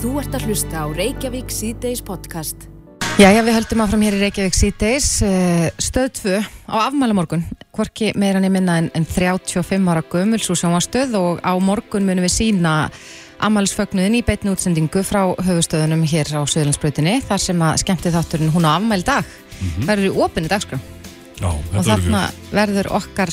[0.00, 2.62] Þú ert að hlusta á Reykjavík C-Days podcast.
[3.20, 5.08] Jæja, við höldum áfram hér í Reykjavík C-Days.
[5.26, 6.38] eh, Stöð 2
[6.72, 7.44] á afmæla morgun.
[7.76, 12.24] Hvorki meira niður minna en, en 35 ára gömul svo sjónvastöð og á morgun munum
[12.24, 12.90] við sína
[13.40, 18.64] afmælisfögnuðin í beitni útsendingu frá höfustöðunum hér á Suðlandsbrautinni þar sem að skemmti þátturinn hún
[18.68, 19.24] á afmæli dag.
[19.84, 20.80] Það eru í opinni dagskrá
[21.40, 22.22] Já, og þetta verður þarna
[22.52, 23.32] verður okkar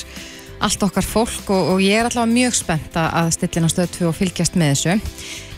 [0.64, 4.08] allt okkar fólk og, og ég er allavega mjög spennt að- að stillina stöð 2
[4.10, 4.96] og fylgjast með þessu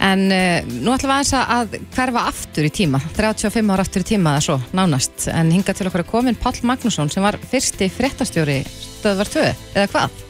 [0.10, 4.04] en uh, nú ætlum við aðeins að- að hverfa aftur í tíma 35 ára aftur
[4.04, 7.38] í tíma eða svo, nánast en hinga til okkar er komin Pall Magnússon sem var
[7.52, 8.62] fyrsti fréttastjóri
[9.00, 9.46] stöðvar 2
[9.76, 10.24] eða hvað?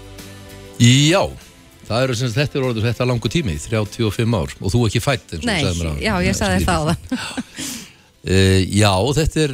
[0.79, 1.23] Já,
[1.89, 5.01] það eru sem sagt, þetta er orður þetta langu tími, 35 ár og þú ekki
[5.03, 6.01] fætt eins og Nei, þú sagðir mér áðan.
[6.05, 7.19] já, ég Nei, sagði það á lítið.
[8.29, 9.51] Eh, Já, þetta er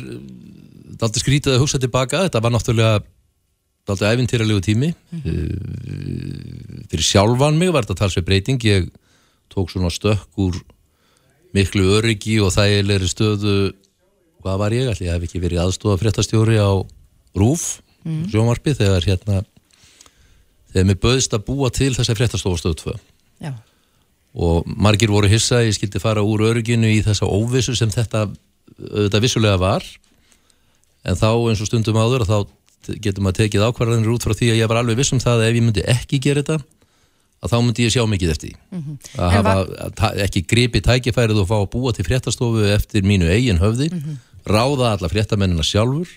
[0.98, 3.04] daldi skrítið að hugsa tilbaka, þetta var náttúrulega
[3.86, 4.92] daldi æfintýralegu tími.
[5.12, 6.86] Mm.
[6.90, 8.90] fyrir sjálfan mig var þetta talsveit breyting, ég
[9.54, 10.60] tók svona stökk úr
[11.56, 13.58] miklu öryggi og þægilegri stöðu.
[14.46, 16.72] Hvað var ég, allir ég hef ekki verið aðstofa fréttastjóri á
[17.36, 18.26] RÚF mm.
[18.32, 19.40] sjónvarpi þegar hérna
[20.72, 22.96] þegar mér böðist að búa til þessa fréttastofastöðu 2
[23.44, 23.54] Já,
[24.36, 28.28] og margir voru hissa að ég skildi fara úr örygginu í þessa óvissu sem þetta
[28.76, 29.86] auðvitað vissulega var.
[31.06, 32.40] En þá eins og stundum áður að þá
[33.02, 35.48] getur maður tekið ákvarðanir út frá því að ég var alveg viss um það að
[35.50, 36.58] ef ég myndi ekki gera þetta
[37.46, 38.56] að þá myndi ég sjá mikið eftir því.
[39.16, 39.56] Að En hafa
[40.06, 43.92] að ekki gripi tækifærið og fá að búa til fréttastofu eftir mínu eigin höfði
[44.46, 46.10] ráða alla fréttamennina sjálfur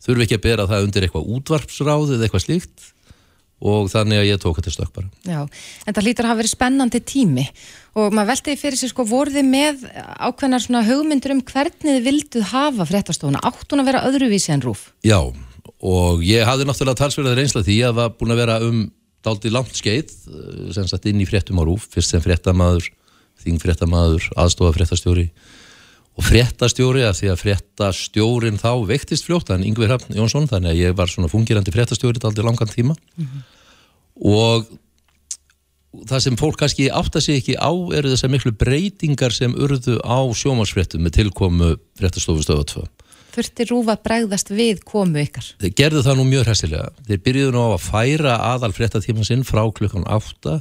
[0.00, 2.88] þurfi ekki að bera það undir eitthvað útvarpsráð eða eitthvað slíkt
[3.60, 5.10] og þannig að ég tók þetta stökk bara.
[5.28, 5.40] Já,
[5.84, 7.44] en það lítur að hafa verið spennandi tími
[8.00, 9.84] og maður veltiði fyrir sig sko voruð þið með
[10.24, 13.42] ákveðnar svona hugmyndur um hvernig þið vilduð hafa fréttastofuna?
[13.44, 14.86] Átt hún að vera öðruvísi en rúf?
[15.04, 15.18] Já,
[15.80, 18.82] og ég hafði náttúrulega talsverðar reynsla því að var búin að vera um
[19.24, 22.90] dálítið langt skeið, eh, sem sagt inn í fréttum á rúf, fyrst sem fréttamaður,
[23.44, 25.30] þingfréttamaður, aðstofa fréttastjóri
[26.18, 30.80] og fréttastjóri af því að fréttastjórin þá veiktist fljótt, hann Yngvi Hrafn Jónsson, þannig að
[30.82, 32.96] ég var svona fungirandi fréttastjóri dálítið langan tíma.
[34.20, 34.66] Og
[36.10, 40.20] það sem fólk kannski átta sig ekki á eru þessar miklu breytingar sem urðu á
[40.28, 42.99] sjómasfréttum með tilkomu fréttastofu stöðu 2
[43.30, 45.46] Þurfti rúf að bregðast við komu ykkar?
[45.62, 46.90] Þeir gerðu það nú mjög hressilega.
[47.06, 50.56] Þeir byrjuðu nú á að færa aðal fréttatíman sinn frá klukkan 8,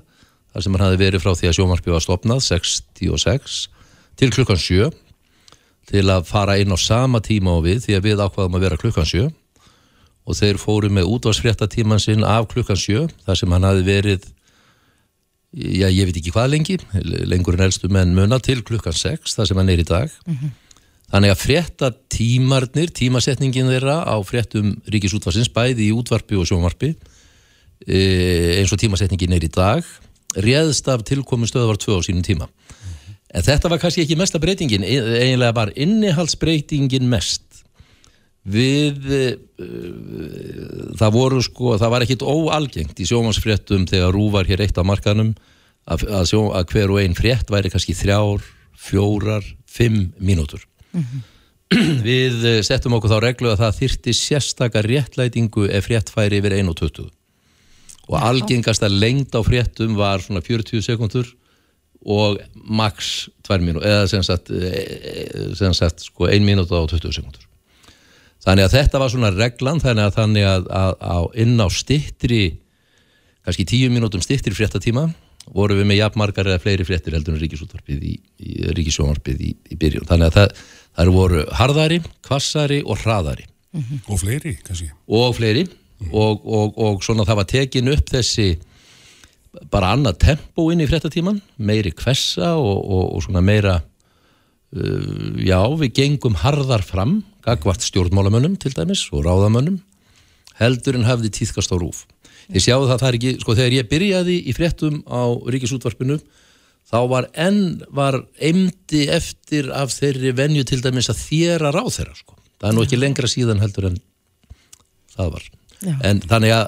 [0.54, 3.58] þar sem hann hafi verið frá því að sjómarpi var stopnað, 66,
[4.22, 4.90] til klukkan 7,
[5.90, 8.82] til að fara inn á sama tíma og við, því að við ákvaðum að vera
[8.82, 9.28] klukkan 7,
[10.30, 14.30] og þeir fóru með útvarsfréttatíman sinn af klukkan 7, þar sem hann hafi verið,
[15.58, 16.78] já, ég veit ekki hvað lengi,
[17.26, 20.14] lengur en elstu menn muna, til klukkan 6, þar sem hann er í dag.
[21.10, 26.94] Þannig að frétta tímarnir, tímasetningin þeirra á fréttum ríkisútvarsins, bæði í útvarpi og sjónvarpi,
[27.88, 28.02] e,
[28.60, 29.86] eins og tímasetningin er í dag,
[30.38, 32.50] réðst af tilkomin stöðvar tvö á sínum tíma.
[33.34, 37.46] En þetta var kannski ekki mesta breytingin, e- eiginlega var innihaldsbreytingin mest.
[38.50, 39.10] Við,
[39.60, 44.78] uh, það voru sko, það var ekkit óalgengt í sjónvarsfréttum þegar Rú var hér eitt
[44.78, 45.34] á markanum
[45.90, 48.46] að, að, sjó, að hver og ein frétt væri kannski þrjár,
[48.78, 50.64] fjórar, fimm mínútur.
[52.10, 56.56] Við eh, settum okkur þá reglu að það þyrti sérstakar réttlætingu ef frétt færi yfir
[56.58, 57.12] 1.20
[58.10, 61.30] og algengasta lengd á fréttum var svona 40 sekundur
[62.02, 67.14] og max 2 mínútur eða sem sagt, eh, sem sagt sko 1 mínúta og 20
[67.20, 67.46] sekundur
[68.42, 72.44] þannig að þetta var svona reglan þannig að, þannig að, að, að inn á stittri
[73.46, 75.12] kannski 10 mínútum stittri fréttatíma
[75.54, 79.78] voru við með jafnmargar eða fleiri fréttir heldur en ríkisútvarpið í, í ríkisjónvarpið í, í
[79.80, 80.06] byrjun.
[80.10, 80.64] Þannig að það,
[81.00, 83.46] það voru harðari, kvassari og hraðari.
[84.10, 84.90] Og fleiri, kannski.
[85.08, 85.68] og fleiri.
[86.10, 88.54] Og, og, og svona það var tekin upp þessi
[89.72, 95.60] bara annað tempo inn í fréttatíman meiri kvessa og, og, og svona meira uh, já,
[95.82, 99.82] við gengum harðar fram gagvart stjórnmálamönnum til dæmis og ráðamönnum
[100.60, 102.06] heldur en hafði tíðkast á rúf.
[102.50, 106.20] Ég sjáu það það er ekki, sko þegar ég byrjaði í fréttum á ríkisútvarpinu
[106.90, 112.18] þá var enn var eimdi eftir af þeirri venju til dæmis að þéra ráð þeirra
[112.18, 112.38] sko.
[112.60, 114.00] það er nú ekki lengra síðan heldur en
[115.16, 115.50] það var
[115.80, 115.96] Já.
[116.10, 116.68] en þannig að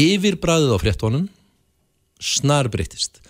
[0.00, 1.26] yfirbræðið á fréttónum
[2.20, 3.20] snar breytist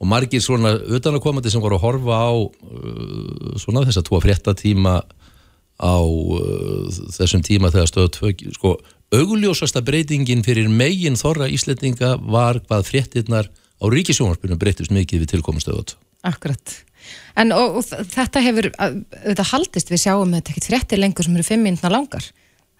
[0.00, 4.94] og margir svona utanakomandi sem voru að horfa á uh, svona þess að tvo fréttatíma
[5.80, 8.74] á uh, þessum tíma þegar stöðu tvö sko,
[9.16, 15.62] augljósasta breytingin fyrir megin þorra Íslendinga var hvað fréttirnar á ríkisjónvarpunum breytist mikið við tilkomum
[15.64, 16.74] stöðu tvö Akkurat.
[17.40, 21.46] En og, og þetta hefur, þetta haldist, við sjáum þetta ekkert fréttir lengur sem eru
[21.46, 22.26] fimm mínútna langar.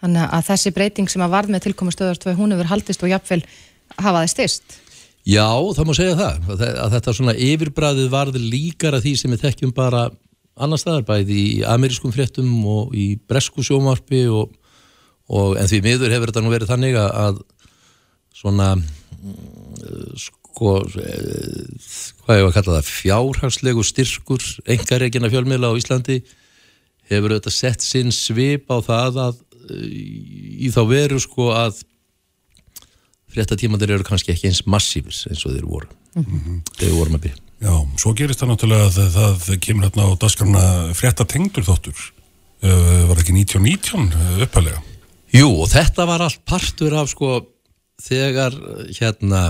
[0.00, 3.12] Þannig að þessi breyting sem að varð með tilkomu stöðar 2, hún hefur haldist og
[3.12, 3.40] jafnvel
[3.96, 4.76] hafa það styrst.
[5.28, 9.44] Já, það má segja það, að að þetta svona yfirbræðið varð líkara því sem við
[9.44, 10.06] þekkjum bara
[10.60, 14.52] annar staðar, bæði í amerískum fréttum og í bresku sjómarpi og,
[15.32, 17.42] og en því miður hefur þetta nú verið þannig að, að
[18.40, 20.16] svona mm,
[20.50, 21.90] sko eh,
[22.26, 26.18] hvað var að kalla það, fjárhagslegu styrkur engareikina fjölmiðla á Íslandi
[27.10, 29.86] hefur auðvitað sett sinn svip á það að eh,
[30.66, 31.84] í þá veru sko að
[33.30, 37.46] fréttatímandir eru kannski ekki eins massífur eins og þeir voru þegar við vorum að byrja
[37.60, 40.62] Já, svo gerist það náttúrulega að það, kemur hérna á dasgrana
[40.96, 42.06] frétta tengdur þáttur.
[42.64, 44.80] Uh, var það ekki 1919 uppalega?
[45.36, 47.34] Jú, og þetta var allt partur af sko
[48.00, 48.56] þegar
[48.96, 49.42] hérna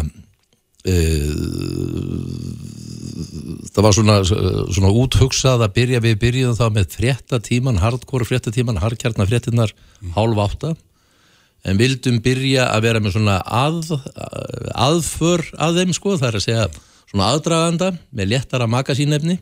[3.70, 9.28] það var svona, svona úthugsað að byrja við byrjuðum þá með fréttatíman, hardcore fréttatíman, hardkjarnar
[9.28, 9.74] fréttinnar
[10.16, 10.72] hálf átta.
[11.68, 13.92] En vildum byrja að vera með svona að,
[14.72, 16.68] aðför að þeim sko, það er að segja
[17.10, 19.36] svona aðdraganda með léttara magasínefni.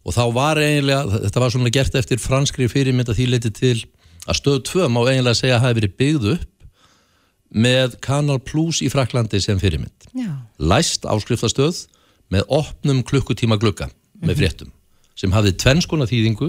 [0.00, 3.76] Og þá var eiginlega, þetta var svona gert eftir franskri fyrirmynda því leiti til
[4.24, 6.48] að stöð 2 má eiginlega segja að hafi verið byggð upp
[7.50, 9.94] með Kanal Plus í Fraklandi sem fyrirmynd.
[10.14, 10.30] Já.
[10.58, 11.84] læst áskriftastöð
[12.30, 13.90] með opnum klukkutíma glugga
[14.22, 14.72] með fréttum
[15.18, 16.48] sem hafði tvennskona þýðingu.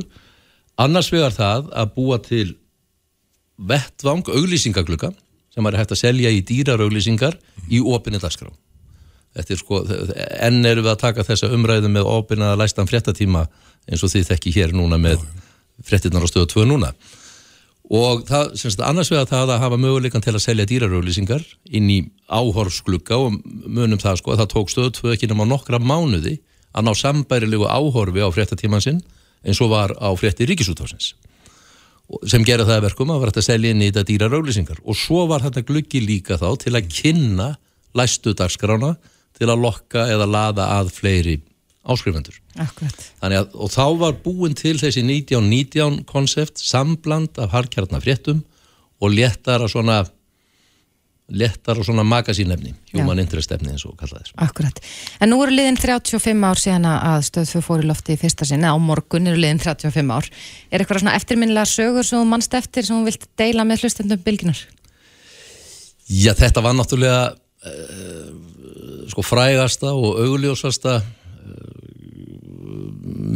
[0.82, 2.56] Annars vegar það að búa til
[3.58, 5.12] vettvang auglýsingaglugga
[5.52, 7.38] sem var hægt að selja í dýrar auglýsingar
[7.70, 8.50] í opinni dagskrá.
[9.36, 9.82] Þetta er sko,
[10.44, 13.46] enn erum við að taka þessa umræðu með opina læstan fréttatíma
[13.88, 15.24] eins og þið þekki hér núna með
[15.88, 16.92] fréttinnar á stöðu 2 núna
[17.92, 21.44] og það, semst, annars vegar það að hafa möguleikan til að selja dýrarauglýsingar
[21.76, 21.98] inn í
[22.32, 23.36] áhorfsklugga og
[23.68, 26.38] munum það sko að það tók stöðu 2 ekki nema nokkra mánuði
[26.72, 29.02] að ná sambærilegu áhorfi á fréttatíman sinn
[29.44, 31.12] eins og var á frétti ríkisútvarsins
[32.28, 35.26] sem gera það að verkum að var þetta selja inn í þetta dýrarauglýsingar og svo
[35.28, 37.54] var þetta gluggi líka þá til að kynna
[37.98, 38.96] læstu dagskrána
[39.36, 41.38] til að lokka eða laða að fleiri
[41.82, 42.38] áskrifendur.
[42.62, 43.06] Akkurat.
[43.22, 48.44] Þannig að, og þá var búin til þessi 1919 konsept, sambland af harkjarnar fréttum
[49.02, 50.02] og léttar að svona
[51.32, 53.24] léttar og svona magasínefni, human Já.
[53.24, 54.34] interest efni eins og kallaði þess.
[54.44, 54.82] Akkurat.
[55.24, 58.48] En nú eru liðin 35 ár síðan að stöð 2 fór í lofti í fyrsta
[58.48, 60.28] sinna, á morgun eru liðin 35 ár.
[60.72, 64.24] Er eitthvað svona eftirminnilega sögur sem þú mannst eftir sem þú vilt deila með hlustendum
[64.26, 64.60] bylginar?
[66.12, 71.00] Já, þetta var náttúrulega uh, sko frægasta og augljósasta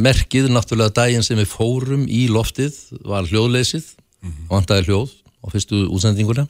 [0.06, 2.76] merkið náttúrulega daginn sem við fórum í loftið
[3.06, 4.48] var hljóðleysið mm -hmm.
[4.50, 5.10] vandaði hljóð
[5.42, 6.46] á fyrstu útsendinguna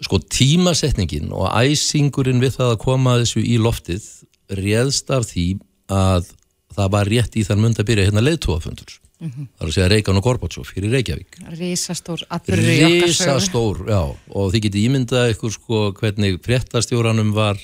[0.00, 4.04] sko tímasetningin og æsingurinn við það að koma þessu í loftið
[4.48, 5.48] réðst af því
[5.90, 6.30] að
[6.76, 9.46] það var rétt í þann mund að byrja hérna leiðtóafundur mm -hmm.
[9.56, 10.24] það er að segja Reykján og
[10.94, 13.32] Reykjavík Rísastór atbyrður í okkar sögu.
[13.34, 17.58] Rísastór, já, og þið getið ímyndað ykkur sko hvernig fréttastjóranum var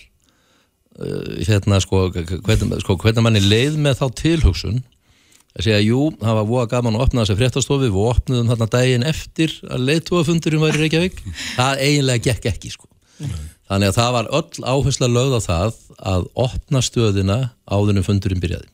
[0.94, 4.82] hérna sko hvernig, sko hvernig manni leið með þá tilhugsun
[5.55, 9.06] að segja, jú, það var voða gaman að opna þessi fréttastofi, við opnuðum þarna daginn
[9.06, 11.20] eftir að leiðtúafundurinn var í Reykjavík.
[11.58, 12.88] Það eiginlega gekk ekki sko.
[13.70, 15.76] Þannig að það var öll áhersla lögð á það
[16.14, 17.37] að opna stöðina
[17.70, 18.67] áðunum fundurinn byrjaði.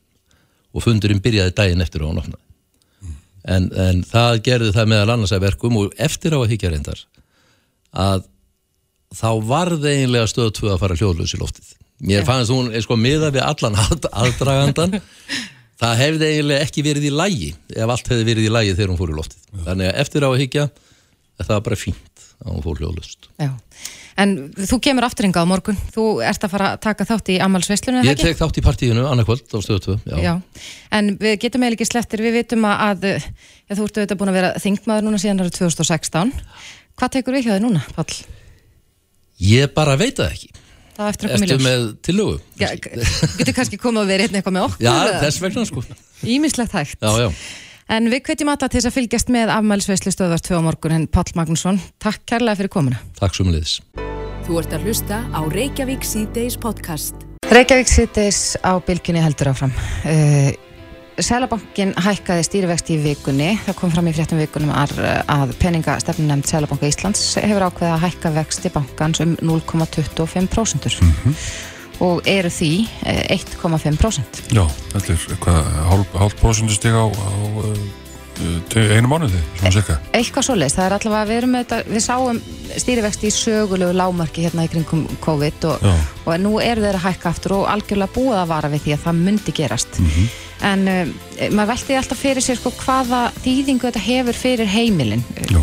[0.73, 2.47] Og fundurinn byrjaði daginn eftir að hann opnaði.
[3.51, 7.05] En, en það gerði það meðal annars að verkum og eftir á að higgja reyndar
[7.91, 8.27] að
[9.17, 11.71] þá varði eiginlega stöð 2 að fara hljóðlaus í loftið
[12.06, 14.99] mér fannst hún sko miða við allan að, aðdragandan
[15.81, 19.00] það hefði eiginlega ekki verið í lægi ef allt hefði verið í lægi þegar hún
[19.00, 19.47] fór í loftið.
[19.69, 20.66] Þannig að eftir á að higgja
[21.40, 23.30] það var bara fínt að hún fór hljóðlaust.
[23.40, 23.50] Já.
[24.21, 24.35] En
[24.69, 28.19] þú kemur afturringa á morgun, þú ert að fara að taka þátt í ammálsveislunum, ég
[28.21, 30.16] tek þátt í partíinu annarkvöld á stöð 2 já.
[30.21, 30.33] Já,
[30.99, 34.33] en við getum eiginlega ekki slettir, við vitum að, að ja, þú ert auðvitað búin
[34.33, 36.35] að vera þingmaður núna síðan árið 2016.
[37.00, 38.21] Hvað tekur við hjá þig núna, Pall?
[39.40, 40.50] ég bara veit það ekki
[41.00, 41.64] Það eftir að koma í ljós.
[41.64, 42.69] með tillögu Já,
[43.40, 44.85] getur kannski komið að vera hérna eitthvað með okkur?
[44.85, 45.85] já, þess vegna sko
[46.37, 47.00] Ímislegt hægt.
[47.00, 47.30] já, já.
[47.90, 51.09] En við hvetjum alla til þess að fylgjast með afmælisveislu stöðvar 2 á morgun, en
[51.11, 53.00] Pall Magnússon, takk kærlega fyrir komuna.
[53.19, 53.80] takk svo með
[54.47, 57.14] Þú ert að hlusta á Reykjavík C-Days podcast.
[57.50, 59.73] Reykjavík sittis á bylginni heldur áfram.
[60.07, 60.50] Uh,
[61.25, 63.50] Sælabankin hækkaði stýrivexti í vikunni.
[63.67, 64.95] Það kom fram í fréttum vikunum að,
[66.31, 70.89] nefnd Sælabanka Íslands hefur ákveðið að hækka vexti bankans um 0,25%
[72.00, 72.73] og eru því
[73.05, 74.45] eh, 1,5%.
[74.57, 78.00] Já, þetta er hálf, hálf prosentustig á, á
[78.97, 79.97] einu mánuði, svona cirka.
[80.16, 82.40] Eitthvað svoleiðis, það er allavega, við erum með þetta, við sáum
[82.80, 85.88] stýrivexti í sögulegu lámarki hérna í kringum COVID og,
[86.25, 89.04] og nú eru þeir að hækka aftur og algjörlega búið að vara við því að
[89.06, 90.00] það myndi gerast.
[90.70, 91.12] En um,
[91.56, 95.25] maður velti alltaf fyrir sér sko hvaða þýðingu þetta hefur fyrir heimilin.
[95.50, 95.61] Já.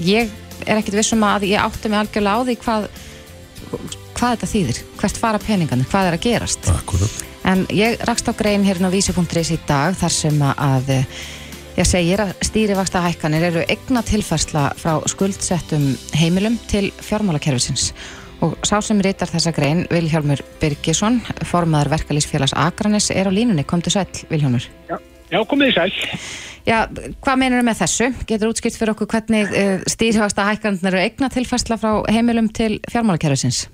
[0.00, 0.36] Ég
[0.66, 2.86] er ekkit vissum að ég átti mig algjörlega á því hvað,
[4.18, 6.70] hvað þetta þýðir, hvert fara peningarnir, hvað er að gerast.
[6.72, 7.26] Akkurat.
[7.50, 10.90] En ég rakst á grein hérna á vísi.is í dag þar sem að
[11.80, 15.86] ég segir að stýrivaksta hækkanir eru egna tilfærsla frá skuldsettum
[16.18, 17.94] heimilum til fjármálakerfisins
[18.44, 23.80] og sá sem rítar þessa grein Vilhjálmur Birgisson, formaður verkalýsfélags Akranis er á línunni, kom
[23.80, 24.66] til sæl Vilhjálmur.
[24.90, 24.96] Já,
[25.32, 25.90] já komið í sæl.
[26.68, 26.78] Já,
[27.24, 28.08] hvað meinar með þessu?
[28.28, 33.68] Getur útskipt fyrir okkur hvernig uh, stýrivaksta hækkanir eru egna tilfærsla frá heimilum til fjármálakerfisins?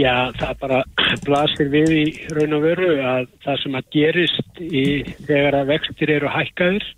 [0.00, 0.80] Já, það bara
[1.26, 4.86] blasir við í raun og veru að það sem að gerist í,
[5.26, 6.88] þegar að vextir eru hækkaður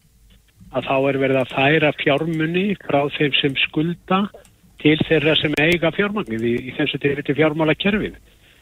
[0.71, 4.21] að þá er verið að færa fjármunni frá þeim sem skulda
[4.81, 8.17] til þeirra sem eiga fjármagnið í, í þessu til fjármála kerfið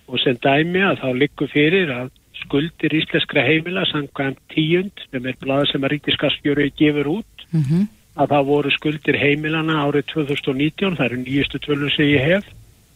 [0.09, 5.37] og sem dæmi að þá likur fyrir að skuldir íslenskra heimila samkvæmt tíund sem er
[5.41, 7.85] blada sem að ríkiskastjóri gefur út Mm -hmm.
[8.17, 12.45] að það voru skuldir heimilana árið 2019, það eru nýjustu tölur sem ég hef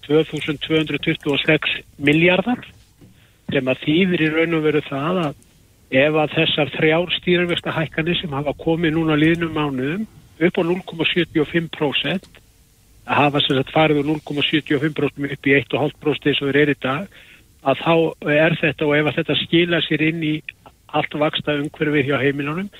[0.06, 2.60] 2226 miljardar
[3.52, 5.34] sem að þýðir í raun og veru það að
[5.92, 10.06] ef að þessar þrjár stýrarvesta hækkanir sem hafa komið núna liðnum mánuðum
[10.42, 12.30] upp á 0,75%
[13.02, 16.82] að hafa sem sagt farið úr 0,75% upp í 1,5% eins og þeir eru í
[16.82, 17.20] dag
[17.62, 17.94] að þá
[18.32, 20.34] er þetta og ef að þetta skila sér inn í
[20.92, 22.70] allt vaksta umhverfið hjá heimilunum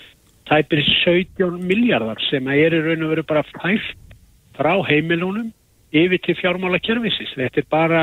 [0.49, 4.17] tæpir 17 miljardar sem er í raun og veru bara fæft
[4.57, 5.53] frá heimilunum
[5.93, 7.35] yfir til fjármála kervisins.
[7.37, 8.03] Þetta er bara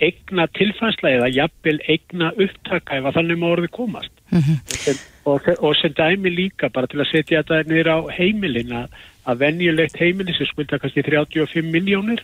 [0.00, 4.12] eigna tilfænsla eða jafnvel eigna upptaka ef að þannig má orði komast.
[4.30, 8.76] Og, sem, og, og sem dæmi líka bara til að setja þetta niður á heimilin
[8.82, 12.22] að, að venjulegt heimili sem skulda kannski 35 miljónir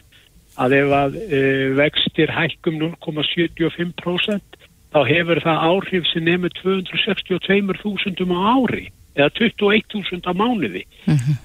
[0.57, 4.61] að ef að uh, vextir hækkum 0,75%
[4.95, 8.87] þá hefur það áhrif sem nefnir 262.000 á ári
[9.17, 10.85] eða 21.000 á mánuði.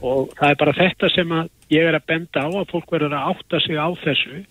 [0.04, 3.16] Og það er bara þetta sem að ég er að benda á að fólk verður
[3.16, 4.42] að átta sig á þessu.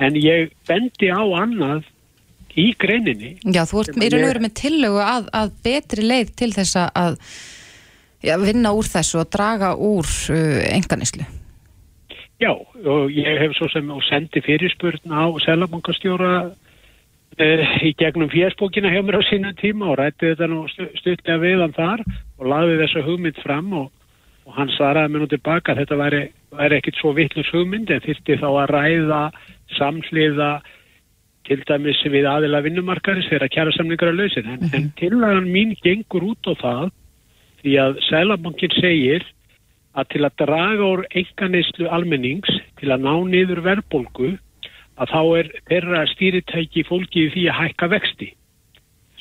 [0.00, 1.84] En ég bendi á annað
[2.58, 6.32] í greininni Já, þú ert raun og ég- veru með tillögu að, að betri leið
[6.36, 7.16] til þess að
[8.22, 11.24] já, vinna úr þessu og draga úr uh, enganislu.
[12.42, 18.90] Já, og ég hef svo sem og sendi fyrirspurn á Selabankastjóra uh, í gegnum fjersbókina
[18.92, 22.02] hjá mér á sínum tíma og rætti þetta nú stu- stuttlega við hann þar
[22.38, 23.88] og laði þessa hugmynd fram og,
[24.46, 26.22] og hann svaraði mér nú tilbaka að þetta væri,
[26.58, 29.22] væri ekkit svo vittlust hugmynd en þyrfti þá að ræða
[29.78, 30.50] samhliða
[31.48, 36.28] til dæmis við aðila vinnumarkaris þegar kjæra samningar að lausin en, en tillagan mín gengur
[36.32, 36.84] út á það
[37.62, 39.26] því að Sælabankin segir
[39.98, 44.36] að til að draga úr enganislu almennings til að ná niður verðbólgu
[45.00, 48.30] að þá er þeirra stýritæki fólki því að hækka vexti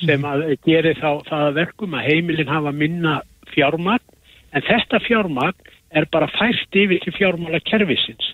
[0.06, 3.20] sem að geri þá það að verkum að heimilin hafa minna
[3.54, 4.04] fjármagn.
[4.52, 8.34] En þetta fjármagn er bara fært yfir til fjármála kerfisins.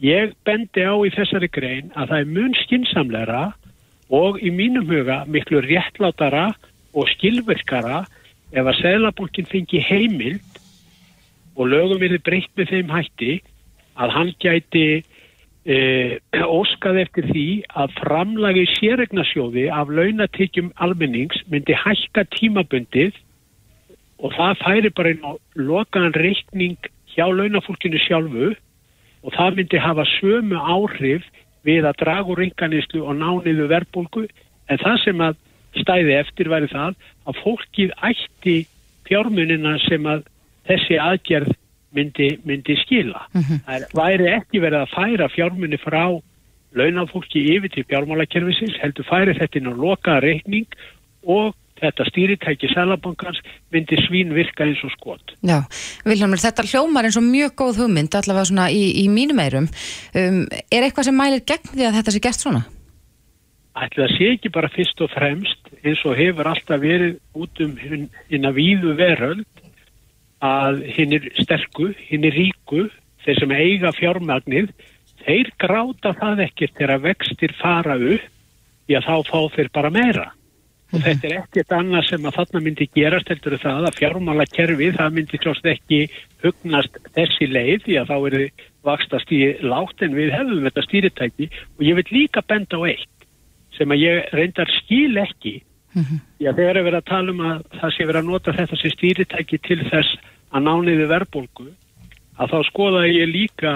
[0.00, 3.42] Ég bendi á í þessari grein að það er mun skinsamlegra
[4.16, 6.46] og í mínum huga miklu réttlátara
[6.96, 8.06] og skilvirkara
[8.50, 10.56] ef að Seðlabankin fengi heimild
[11.60, 13.34] og lögum verið breytt með þeim hætti
[14.00, 14.86] að hann gæti
[15.68, 15.76] e,
[16.48, 23.20] óskað eftir því að framlagi sérregnarsjóði af launatekjum almennings myndi hækka tímabundið
[24.24, 28.54] og það færi bara inn á lokaðan reikning hjá launafólkinu sjálfu
[29.24, 31.26] og það myndi hafa sömu áhrif
[31.66, 34.26] við að draga úr ynganislu og ná niður verðbólgu
[34.70, 35.38] en það sem að
[35.80, 36.96] stæði eftir væri það
[37.28, 38.56] að fólkið ætti
[39.08, 40.24] fjármunina sem að
[40.70, 41.52] þessi aðgerð
[41.96, 43.26] myndi, myndi skila.
[43.66, 46.04] Það væri ekki verið að færa fjármunni frá
[46.78, 50.68] launafólki yfir til fjármálakerfisins, heldur færi þetta inn á lokaða reikning
[51.26, 53.40] og þetta stýritæki Sælabankans
[53.74, 55.34] myndi svín virka eins og skot.
[55.46, 55.62] Já,
[56.06, 59.70] Vilhelmur, þetta hljómar eins og mjög góð hugmynd, allavega svona í, í mínum eirum.
[60.14, 62.62] Um, er eitthvað sem mælir gegn því að þetta sé gert svona?
[63.80, 67.76] Ætli það sé ekki bara fyrst og fremst eins og hefur alltaf verið út um
[67.80, 69.46] hinn að víðu veröld
[70.44, 72.88] að hinn er sterku, hinn er ríku,
[73.24, 74.70] þeir sem eiga fjármagnið,
[75.24, 78.28] þeir gráta það ekkert þegar vextir fara upp
[78.90, 80.26] að þá fá þeir bara meira.
[80.90, 84.96] Og þetta er ekkert annað sem að þarna myndi gerast heldur það að fjármála kerfið,
[84.98, 86.00] það myndi klóst ekki
[86.42, 90.86] hugnast þessi leið því að þá er þið vakstast í látt en við hefðum þetta
[90.88, 91.50] stýritæki.
[91.78, 93.26] Og ég vil líka benda á eitt
[93.76, 95.60] sem að ég reyndar skil ekki
[96.38, 98.92] Já, þegar er verið að tala um að það sé verið að nota þetta sem
[98.94, 100.18] stýritæki til þess
[100.54, 101.66] að nániði verðbólgu
[102.40, 103.72] að þá skoðaði ég líka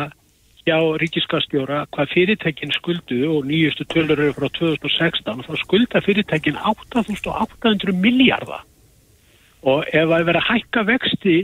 [0.64, 6.56] hjá ríkiskastjóra hvað fyrirtækin skulduðu og nýjustu tölur eru frá 2016 og þá skulda fyrirtækin
[6.56, 8.64] 8.800 miljardar
[9.64, 11.38] og ef það er verið að hækka vexti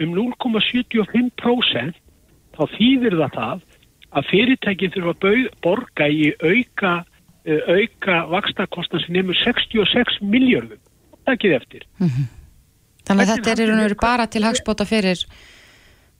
[0.00, 1.96] um 0,75%
[2.52, 3.64] þá þýðir það það
[4.12, 6.92] að fyrirtækin þurfa að borga í auka,
[7.48, 10.80] uh, auka vakstakostnað sem nefnur 66 miljörðum.
[11.28, 11.86] Takkið eftir.
[13.06, 15.22] Þannig að þetta er í raun og veru bara til hagspóta fyrir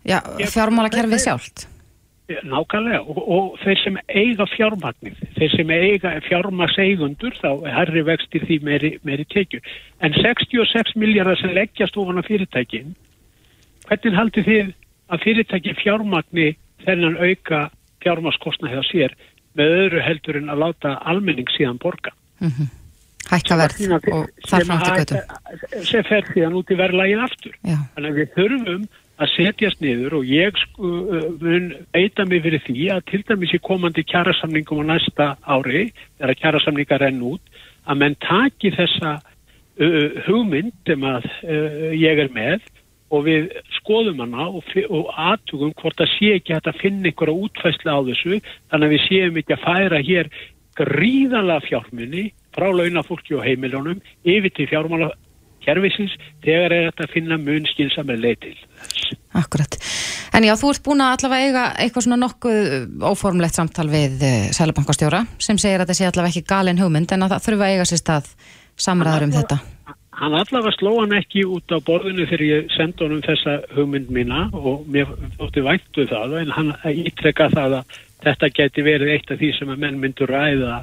[0.07, 0.19] já,
[0.55, 1.67] fjármálakerfið sjálft.
[2.47, 8.47] Nákvæmlega og, og þeir sem eiga fjármagnir, þeir sem eiga fjármagseigundur þá er herri vextir
[8.49, 9.63] því meiri, meiri tekju.
[10.03, 12.95] En 66 miljardar sem leggjast ofan á fyrirtækin,
[13.89, 14.73] hvernig haldið þið
[15.13, 16.49] að fyrirtæki fjármagni
[16.87, 17.67] þennan auka
[18.03, 19.17] fjármagskostna hefða sér
[19.59, 22.15] með öðru heldur en að láta almenning síðan borga?
[23.31, 25.21] Hækka verð og þar fram til götu.
[25.87, 27.55] sem fer síðan út í verðlægið aftur.
[27.63, 28.83] Já, Þannig að við þurfum
[29.21, 33.55] að setjast niður og ég sko, uh, mun beita mig fyrir því að til dæmis
[33.57, 37.43] í komandi kjærasamningum á næsta ári, þegar kjærasamningar renn út,
[37.87, 42.65] að menn taki þessa uh, hugmynd sem að uh, ég er með
[43.13, 47.99] og við skoðum hana og, og atugum hvort að sé ekki að finna einhverja útfæsla
[47.99, 50.31] á þessu þannig að við séum ekki að færa hér
[50.79, 55.13] gríðalega fjármunni frá launafólki og heimiljónum yfir til fjármála
[55.65, 56.15] kerfisins
[56.45, 58.57] þegar er þetta að finna mun skynsamir leið til.
[59.39, 59.77] Akkurat.
[60.37, 64.49] En já, þú ert búin að allavega eiga eitthvað svona nokkuð óformlegt samtal við uh,
[64.57, 67.77] Sælabankastjóra sem segir að þetta sé allavega ekki galin hugmynd en að það þurfa að
[67.77, 68.33] eiga sér stað
[68.81, 69.59] samræður um þetta.
[70.23, 74.47] Hann allavega sló hann ekki út á borðinu þegar ég sendi honum þessa hugmynd mína
[74.53, 75.09] og mér
[75.39, 79.73] þótti væntu það en hann ítrekka það að þetta geti verið eitt af því sem
[79.73, 80.83] að menn myndur ræða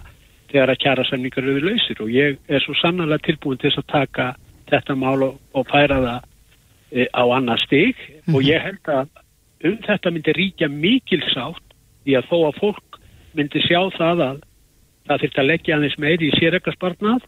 [0.49, 4.31] þegar að kjara samningar eru lausir og ég er svo sannlega tilbúin til að taka
[4.69, 6.27] þetta mál og, og færa það
[6.91, 7.97] á annar stig.
[8.33, 9.09] Og ég held að
[9.69, 12.99] um þetta myndi ríkja mikil sátt því að þó að fólk
[13.37, 14.39] myndi sjá það að
[15.09, 17.25] það þurft að leggja aðeins meiri í sérreikaspartnað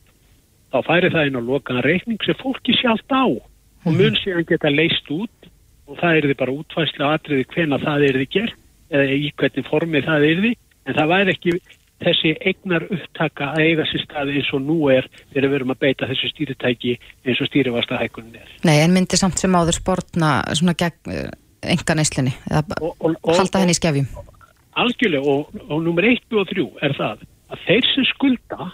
[0.72, 4.72] þá færi það inn á lokaðan reikning sem fólki sjálft á og mun síðan geta
[4.72, 5.50] leist út
[5.89, 8.60] og það er því bara útfæsla atriði hvena það er því gert
[8.91, 10.51] eða í hvernig formi það er því
[10.88, 11.56] en það væri ekki
[12.03, 15.79] þessi eignar upptaka að eiga sér staði eins og nú er þegar við erum að
[15.86, 18.51] beita þessu stýritæki eins og stýrivasta hækunin er.
[18.67, 23.18] Nei, en myndi samt sem áður sportna svona gegn uh, enga neyslinni eða Og- og-
[23.22, 24.07] og- halda henni í skefjum.
[24.81, 28.70] Algjörlega og, og nummer 1 og 3 er það að þeir sem skulda,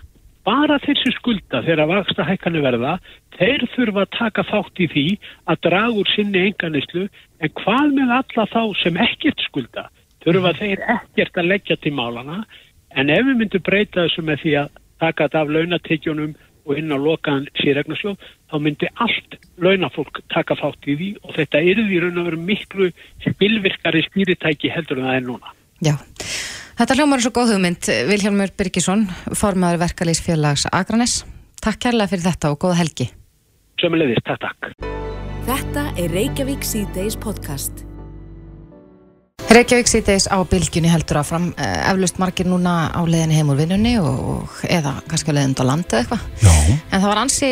[0.45, 2.91] bara þeir sem skulda þegar að vaksta hækkanu verða,
[3.39, 5.05] þeir þurfa að taka þátt í því
[5.49, 7.07] að draga úr sinni enganislu
[7.41, 9.87] en hvað með alla þá sem ekkert skulda?
[10.23, 12.43] Þurfa þeir ekkert að leggja til málana
[12.97, 16.36] en ef við myndum breyta þessu með því að taka þetta af launatekjunum
[16.67, 18.17] og inn á lokaðan sérregnarsjóð,
[18.51, 22.41] þá myndi allt launafólk taka þátt í því og þetta er því raun og veru
[22.49, 22.89] miklu
[23.23, 25.55] spilvirkari stýritæki heldur en það er núna.
[25.86, 25.95] Já.
[26.77, 27.89] Þetta hljómar er svo góð hugmynd.
[28.12, 31.23] Vilhjálmur Birgisson, formaður verkalýsfélags Akranes.
[31.63, 33.10] Takk kærlega fyrir þetta og góða helgi.
[33.81, 34.88] Sömulegðist, takk, takk.
[35.47, 37.88] Þetta er Reykjavík C-Days podcast.
[39.47, 41.45] Reykjavík síðdeis á bylgjunni heldur áfram.
[41.55, 45.63] Eh, Eflaust margir núna á leiðinni heim úr vinnunni og, og eða kannski leiðin á
[45.69, 46.73] landi eða eitthvað.
[46.91, 47.51] En það var ansi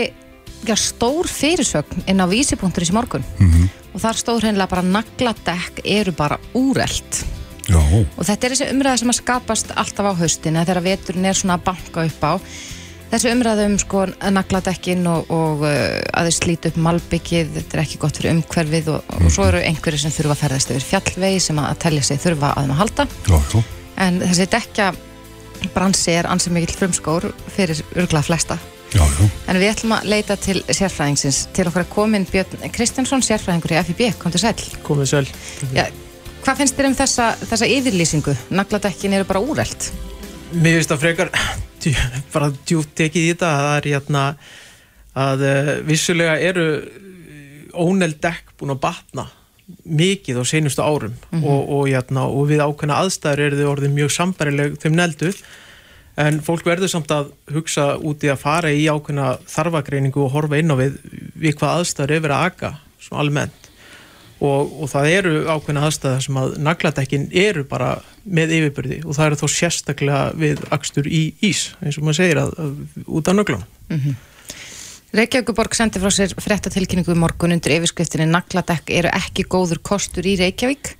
[0.81, 3.69] stór fyrirsögn inn á vísipunktur í morgun Mhm.
[3.93, 7.23] og þar stóð hreinlega bara nagladekk eru bara úrelt
[7.69, 7.77] já,
[8.17, 11.33] og þetta er þessi umræða sem að skapast alltaf á haustin eða þegar veturinn er
[11.37, 12.33] svona að banka upp á
[13.11, 14.03] þessi umræða um sko
[14.35, 18.91] nagladekkin og, og uh, að þau slíti upp malbyggið, þetta er ekki gott fyrir umhverfið
[18.95, 22.21] og, og svo eru einhverju sem þurfa að ferðast yfir fjallvegi sem að telja sig
[22.23, 23.65] þurfa að að halda já, já,
[24.05, 24.93] en þessi dekja
[25.75, 28.57] bransi er ansið mikill frumskór fyrir örgla flesta
[28.93, 29.27] já, já.
[29.51, 33.83] En við ætlum að leita til sérfræðingsins til okkar að komin Björn Kristjánsson, sérfræðingur í
[33.89, 34.55] FIB, kom til sæl.
[34.85, 35.25] komið sæl
[35.75, 35.87] Já,
[36.45, 38.35] hvað finnst þér um þessa, þessa yfirlýsingu?
[38.55, 39.91] Nagladekkin eru bara úrelt.
[40.53, 41.33] mér finnst það frekar
[42.33, 44.27] bara djúpt tekið í þetta það er hérna
[45.15, 46.67] að uh, vissulega eru
[47.75, 49.27] óneld dekk búin að batna
[49.85, 54.11] mikið á seinustu árum og, og, hérna, og við ákveðna aðstæður eru þau orðið mjög
[54.13, 55.31] sambarileg þeim neldu
[56.21, 60.61] en fólk verður samt að hugsa út í að fara í ákveðna þarfagreiningu og horfa
[60.61, 60.99] inn á við
[61.33, 62.71] við hvað aðstæður er verið að aga
[63.07, 63.64] svo almennt
[64.43, 67.95] og, og það eru ákveðna aðstæðar sem að nagladekkin eru bara
[68.25, 72.41] með yfirbyrði og það eru þó sérstaklega við akstur í ís eins og maður segir
[72.41, 74.15] að, að út af nöglunum
[75.15, 80.33] Reykjavíkuborg sendi frá sér fréttatilkynningu í morgun undir yfirskriftinni Nagladekk eru ekki góður kostur í
[80.41, 80.91] Reykjavík.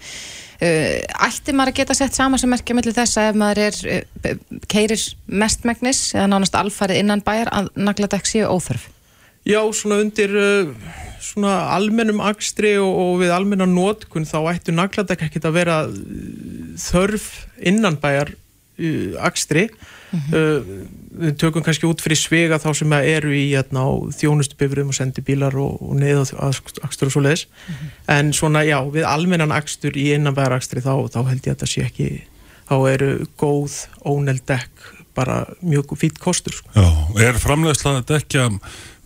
[0.56, 4.30] Uh, ætti maður að geta sett sama sem merkja mellir þessa ef maður er uh,
[4.72, 8.86] keirir mestmægnis eða nánast alfarið innan bæjar að nagladekk séu óþörf?
[9.44, 10.72] Já, svona undir uh,
[11.24, 15.78] svona almennum akstri og, og við almenna nótkun þá ættu nagladekk ekkert að vera
[16.82, 19.70] þörf innanbæjar uh, akstri.
[20.16, 23.84] Uh, við tökum kannski út fyrir svega þá sem eru í hérna,
[24.16, 26.24] þjónustubifrum og sendi bílar og, og neða
[26.86, 27.46] akstur og svo leiðis
[28.12, 31.72] en svona já, við almennan akstur í innanbæjar akstri þá, þá held ég að þetta
[31.72, 32.10] sé ekki
[32.66, 36.70] þá eru góð óneld dekk bara mjög fýtt kostur sko.
[36.76, 36.90] Já,
[37.30, 38.50] er framleiðsla dekja,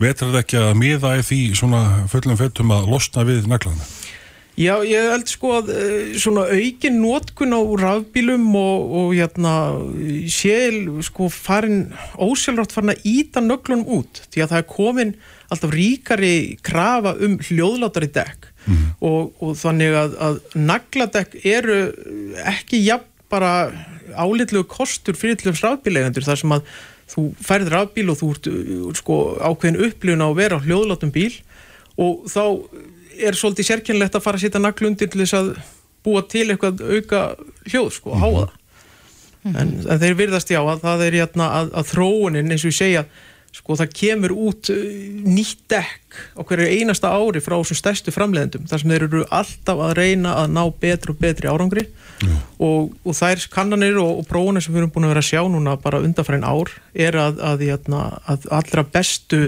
[0.01, 3.87] vetradekja miða í því svona fullum fettum að losna við naglana?
[4.59, 9.53] Já, ég held sko að uh, svona aukin nótkun á rafbílum og, og hérna
[10.27, 15.13] sél sko farin ósjálfrátt farin að íta nöglunum út því að það er komin
[15.49, 16.33] alltaf ríkari
[16.65, 18.83] krafa um hljóðlátari dekk mm.
[18.99, 21.79] og, og þannig að, að nagladekk eru
[22.43, 23.53] ekki jafn bara
[24.15, 26.69] álitlegu kostur fyrir til þess rafbíleigendur þar sem að
[27.09, 31.33] þú færður rafbíl og þú ert sko ákveðin upplifun á að vera á hljóðlátum bíl
[31.99, 32.43] og þá
[33.19, 35.49] er svolítið sérkynlegt að fara að setja naglundir til þess að
[36.05, 37.23] búa til eitthvað auka
[37.67, 38.53] hljóð sko, háa það
[39.43, 39.59] mm -hmm.
[39.61, 42.77] en, en þeir virðast já að það er jætna, að, að þróunin eins og ég
[42.77, 43.03] segja
[43.55, 44.81] sko það kemur út uh,
[45.25, 49.83] nýtt dekk á hverju einasta ári frá þessum stærstu framleiðendum þar sem þeir eru alltaf
[49.85, 52.35] að reyna að ná betri og betri árangri mm.
[52.65, 55.41] og, og þær kannanir og, og prófunir sem við erum búin að vera að sjá
[55.49, 57.97] núna bara undanfærin ár er að, að, að,
[58.35, 59.43] að allra bestu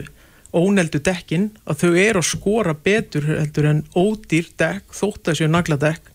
[0.51, 5.51] óneldu dekkin að þau eru að skora betur heldur en ódýr dekk þótt að séu
[5.51, 6.09] nagla dekk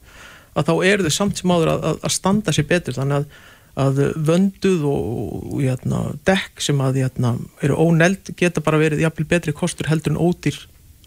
[0.57, 3.45] að þá eru þau samt sem áður að, að standa sér betur þannig að,
[3.77, 5.11] að vönduð og,
[5.53, 7.35] og jæna, dekk sem að jæna,
[7.65, 10.57] eru óneld geta bara verið jafnvel betri kostur heldur en ódýr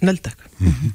[0.05, 0.37] neldekk.
[0.59, 0.91] Mm -hmm.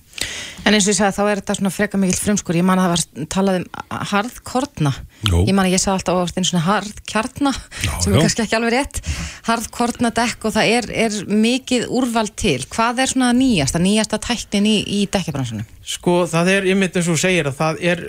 [0.65, 2.57] En eins og ég sagði þá er þetta svona freka mikill frumskur.
[2.57, 3.67] Ég man að það var talað um
[4.13, 4.93] harðkortna
[5.29, 7.53] ég man að ég sagði alltaf ofast einu svona harðkjartna
[8.01, 9.01] sem er kannski ekki alveg rétt.
[9.45, 12.65] Harðkortna dekk og það er, er mikið úrval til.
[12.65, 15.67] Hvað er svona nýjasta, nýjasta tæknin í, í dekkjabransunum?
[15.85, 18.05] Sko það er, ég myndi eins og segir að það er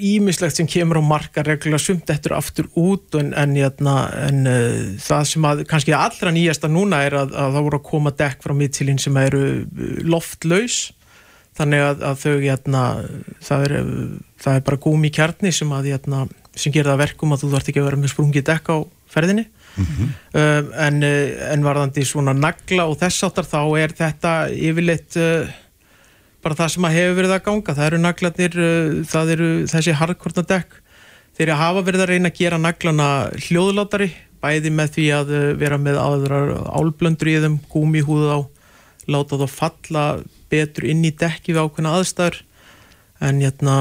[0.00, 4.78] ímislegt sem kemur á marka reglulega sumt eftir aftur út en, en, en, en uh,
[5.00, 8.42] það sem að kannski allra nýjasta núna er að, að það voru að koma dekk
[8.46, 10.80] frá mittilinn sem eru uh, loftlaus
[11.60, 12.82] þannig að, að þau jæna,
[13.44, 13.94] það, er,
[14.40, 17.72] það er bara gúmi kjarni sem, að, jæna, sem gerir það verkum að þú þarf
[17.72, 18.76] ekki að vera með sprungið dekk á
[19.10, 20.12] ferðinni mm -hmm.
[20.34, 21.02] uh, en,
[21.50, 25.50] en varðandi svona nagla og þess áttar þá er þetta yfirleitt uh,
[26.44, 27.76] bara það sem að hefur verið að ganga.
[27.76, 30.80] Það eru naglanir, uh, það eru þessi hardkortna dekk.
[31.38, 33.08] Þeir hafa verið að reyna að gera naglana
[33.46, 38.38] hljóðlátari bæði með því að uh, vera með áðurar álblöndur í þeim gúmihúð á
[39.10, 40.04] láta þá falla
[40.50, 42.40] betur inn í dekki við ákveðna aðstæður.
[43.20, 43.74] En jætna,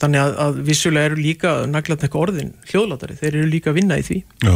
[0.00, 4.04] þannig að, að vissulega eru líka naglatnekka orðin hljóðlátari, þeir eru líka að vinna í
[4.06, 4.16] því.
[4.46, 4.54] Já,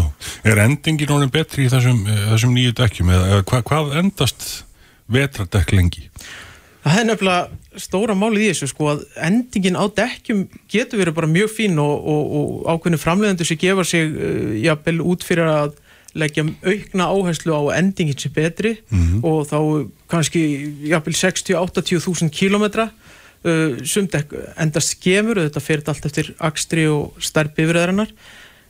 [0.49, 3.11] er endingin orðin betri í þessum, eh, þessum nýju dekkjum?
[3.13, 4.47] Eða hva, hvað endast
[5.13, 6.07] vetradekk lengi?
[6.83, 11.31] Það er nefnilega stóra málið í þessu sko að endingin á dekkjum getur verið bara
[11.31, 15.79] mjög fín og, og, og ákveðinu framleiðendur sem gefa sig uh, jafnvel út fyrir að
[16.19, 19.25] leggja aukna áherslu á endingin sem betri mm -hmm.
[19.25, 19.59] og þá
[20.11, 20.43] kannski
[20.91, 26.87] jafnvel 60-80 þúsund kílometra uh, sem dekk endast skemur og þetta fyrir allt eftir akstri
[26.89, 28.11] og starfi yfiröðarinnar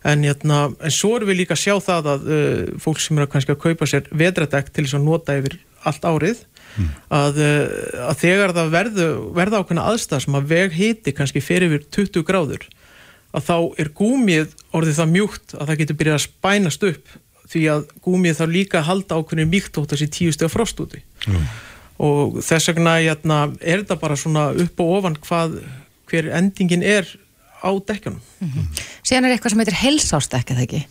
[0.05, 3.27] en, jætna, en svo erum við líka að sjá það að uh, fólk sem er
[3.27, 6.45] að kannski að kaupa sér vedradekk til þess að nota yfir allt árið
[6.77, 6.93] mm.
[7.19, 7.67] að, eh,
[8.09, 12.27] að þegar það verðu, verða ákveðna aðstæð sem að veg hiti kannski fyrir yfir 20
[12.29, 12.69] gráður
[13.33, 17.15] að þá er gúmið orðið það mjúkt að það getur byrjað að spænast upp
[17.53, 21.03] því að gúmið þá líka að halda ákveðinu mýkt ótt þessi tíu steg frost úti
[21.29, 21.47] mm.
[22.09, 25.61] og þess vegna jæna, er þetta bara svona upp og ofan hvað
[26.13, 27.09] hver endingin er
[27.63, 28.83] á dekkjunum mm -hmm.
[29.03, 30.83] Síðan er eitthvað sem heitir helsársdekk eða ekki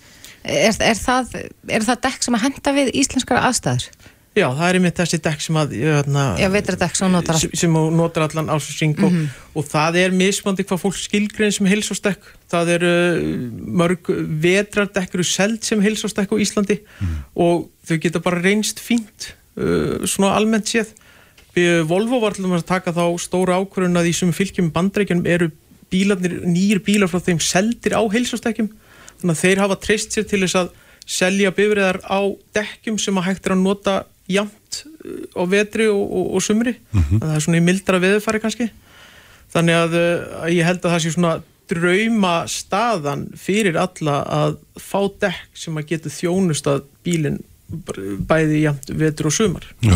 [0.44, 1.36] er, er, það,
[1.67, 3.89] er það dekk sem að henda við íslenskara aðstæður?
[4.32, 7.58] Já, það er einmitt þessi dekk sem að jötna, Já, vetradekk sem notar all...
[7.60, 9.26] sem notar allan ásvísing mm -hmm.
[9.52, 12.94] og, og það er mismandi hvað fólk skilgrein sem hilsástekk það eru
[13.82, 14.08] mörg
[14.46, 17.20] vetradekk eru seld sem hilsástekk á Íslandi mm -hmm.
[17.36, 20.96] og þau geta bara reynst fínt uh, svona almennt séð
[21.52, 25.52] Við Volvo var til að taka þá stóra ákvörðun að því sem fylgjum bandreikjum eru
[25.91, 28.70] bílarnir, nýjir bílar frá þeim seldir á hilsástekjum
[29.20, 30.70] þannig að þeir hafa treyst sér til þess að
[31.06, 32.22] selja bifriðar á
[32.56, 33.96] dekkjum sem að hægt er að nota
[34.32, 37.22] jamt uh, á vetri og, og, og sumri mm -hmm.
[37.22, 38.70] það er svona í mildra veðufari kannski
[39.54, 41.34] þannig að, uh, að ég held að það sé svona
[41.72, 47.39] drauma staðan fyrir alla að fá dekk sem að geta þjónust að bílinn
[48.28, 49.96] bæði jamt vetur og sumar Já,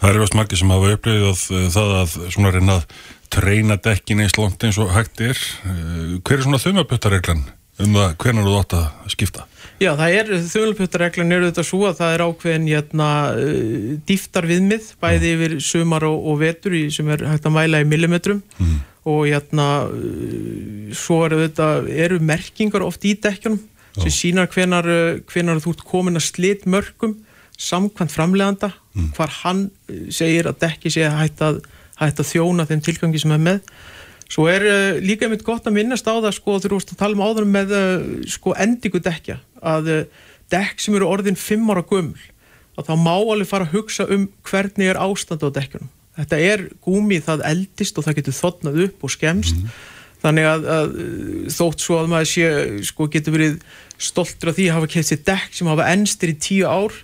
[0.00, 2.84] það er vast margir sem hafa upplifið að uh, það að svona reyna að
[3.28, 5.36] treyna dekkin eins langt eins og hægt er
[6.24, 7.42] hver er svona þumaböttareglan
[7.84, 9.44] um það hvernig þú átt að skipta?
[9.78, 14.88] Já, það er, þjóðlupjöttareglan eru þetta svo að það er ákveðin jætna, uh, dýftar viðmið,
[14.98, 18.42] bæði yfir sumar og, og vetur í, sem er hægt að mæla í millimetrum.
[18.58, 18.78] Mm.
[19.08, 21.68] og jætna, uh, svo eru þetta,
[22.06, 23.60] eru merkingar oft í dekkjunum
[23.98, 27.14] sem sínar hvenar, uh, hvenar þú ert komin að slit mörgum
[27.58, 29.12] samkvæmt framleganda, mm.
[29.14, 29.68] hvar hann
[30.14, 31.62] segir að dekki sé að hægt að,
[32.02, 33.62] hægt að þjóna þeim tilgangi sem er með.
[34.28, 34.66] Svo er
[35.00, 37.70] líka einmitt gott að minnast á það sko þú veist að tala um áður með
[38.28, 40.02] sko endingu dekja að uh,
[40.52, 42.20] dekk sem eru orðin fimm ára gömul
[42.78, 45.90] að þá má alveg fara að hugsa um hvernig er ástand á dekkjunum.
[46.18, 49.58] Þetta er gúmi það eldist og það getur þotnað upp og skemst
[50.22, 50.96] þannig að, að
[51.54, 52.48] þótt svo að maður sé
[52.88, 53.60] sko getur verið
[54.02, 56.96] stoltur af því að hafa keitt sér dekk sem hafa ennstir í tíu ár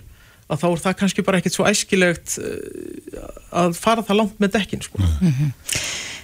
[0.45, 2.35] að þá er það kannski bara ekkert svo æskilegt
[3.55, 5.01] að fara það langt með dekkin sko.
[5.01, 5.53] Mm -hmm.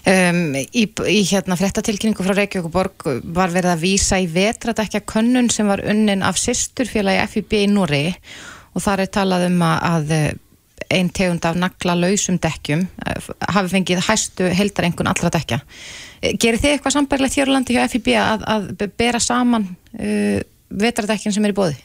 [0.02, 3.04] Um, í, í hérna fréttatilkynningu frá Reykjavíkuborg
[3.38, 8.08] var verið að vísa í vetradekja könnun sem var unnin af sýsturfélagi FIB í Núri
[8.74, 10.16] og þar er talað um að
[10.92, 15.62] einn tegund af nagla lausum dekkjum eh, hafi fengið hæstu heldarengun allra dekja.
[16.22, 19.66] Gerir þið eitthvað sambærlegt hér á landi hjá FIB að, að bera saman
[19.98, 21.78] uh, vetradekkin sem er í bóði?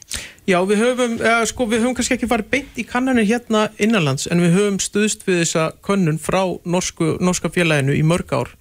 [0.47, 4.29] Já, við höfum, uh, sko, við höfum kannski ekki farið beint í kannanir hérna innanlands
[4.31, 8.53] en við höfum stuðst við þessa könnun frá norsku, norska félaginu í mörg ár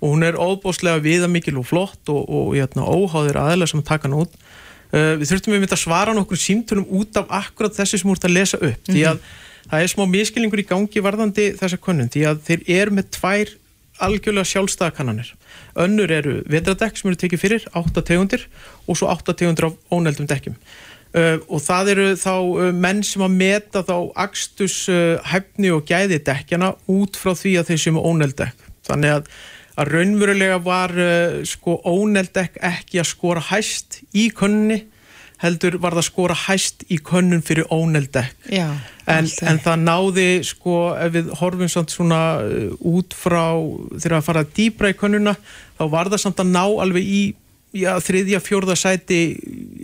[0.00, 4.08] og hún er óbóslega viðamikil og flott og, og hérna, óháðir aðeins sem að taka
[4.08, 4.36] hann út.
[4.90, 8.18] Uh, við þurftum við myndi að svara nokkur símtölum út af akkurat þessi sem úr
[8.18, 8.94] þetta að lesa upp mm -hmm.
[8.96, 9.18] því að
[9.70, 13.52] það er smá miskilningur í gangi varðandi þessa könnun því að þeir eru með tvær
[14.06, 15.32] algjörlega sjálfstæðakannanir.
[15.80, 18.46] Önnur eru vetradekk sem eru tekið fyrir, 8 tegundir
[18.86, 20.56] og svo 8 tegundir af óneldum dekkjum.
[21.10, 25.18] Uh, og það eru þá uh, menn sem að meta þá axtus uh,
[25.74, 29.32] og gæði dekkjana út frá því að þeir sem er óneldekk þannig að,
[29.74, 34.84] að raunverulega var uh, sko óneldekk ekki að skora hæst í könni
[35.40, 40.74] heldur var það að skora hæst í könnun fyrir óneldekk en, en það náði sko
[41.00, 43.56] ef við horfum svona uh, út frá
[43.96, 45.36] þegar að fara dýbra í könnuna
[45.80, 47.22] þá var það samt að ná alveg í
[47.76, 49.20] já, þriðja, fjórða sæti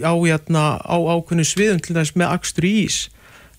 [0.02, 3.02] á, jæna, á ákveðinu sviðum til þess með akstur í ís.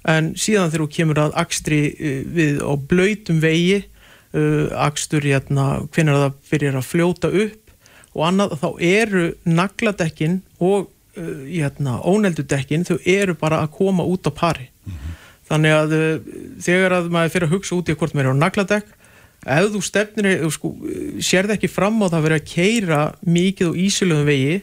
[0.08, 5.88] En síðan þegar þú kemur að akstri uh, við á blöytum vegi uh, akstur jæna,
[5.92, 7.64] hvernig það byrjar að fljóta upp
[8.18, 14.30] og annað þá eru nagladekkin og uh, jæna, óneldudekkin þau eru bara að koma út
[14.30, 15.18] á pari mm -hmm.
[15.50, 16.30] þannig að uh,
[16.62, 18.94] þegar að maður fyrir að hugsa út í hvort maður er á nagladekk
[19.48, 20.72] ef þú stefnir, þú sko,
[21.24, 24.56] sérð ekki fram á það að vera að keira mikið og ísilöðum vegi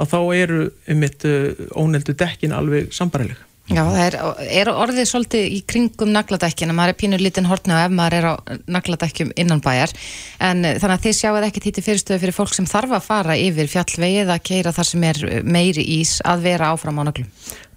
[0.00, 1.26] að þá eru um mitt
[1.70, 3.36] óneldu dekkin alveg sambarileg.
[3.64, 4.14] Já, það er,
[4.60, 8.26] er orðið svolítið í kringum nagladekkin að maður er pínur lítinn hortna ef maður er
[8.28, 8.34] á
[8.76, 9.94] nagladekkjum innan bæjar.
[10.36, 13.38] En uh, þannig að þið sjáu ekki títi fyrirstöðu fyrir fólk sem þarf að fara
[13.40, 17.30] yfir fjallvegið að keira þar sem er meiri ís að vera áfram á naglum.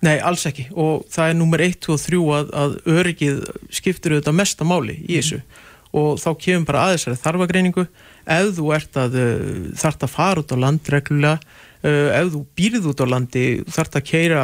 [0.04, 0.68] Nei, alls ekki.
[0.76, 3.40] Og það er nummer 1 og 3 að, að öryggið
[3.80, 5.40] skiptir auðvitað mesta máli í þessu.
[5.40, 7.86] Mm og þá kemur bara aðeins að þarfagreiningu.
[8.28, 9.32] Ef þú ert að uh,
[9.80, 11.48] þart að fara út á land reglulega uh,
[11.86, 14.44] ef þú býrð út á landi þart að keira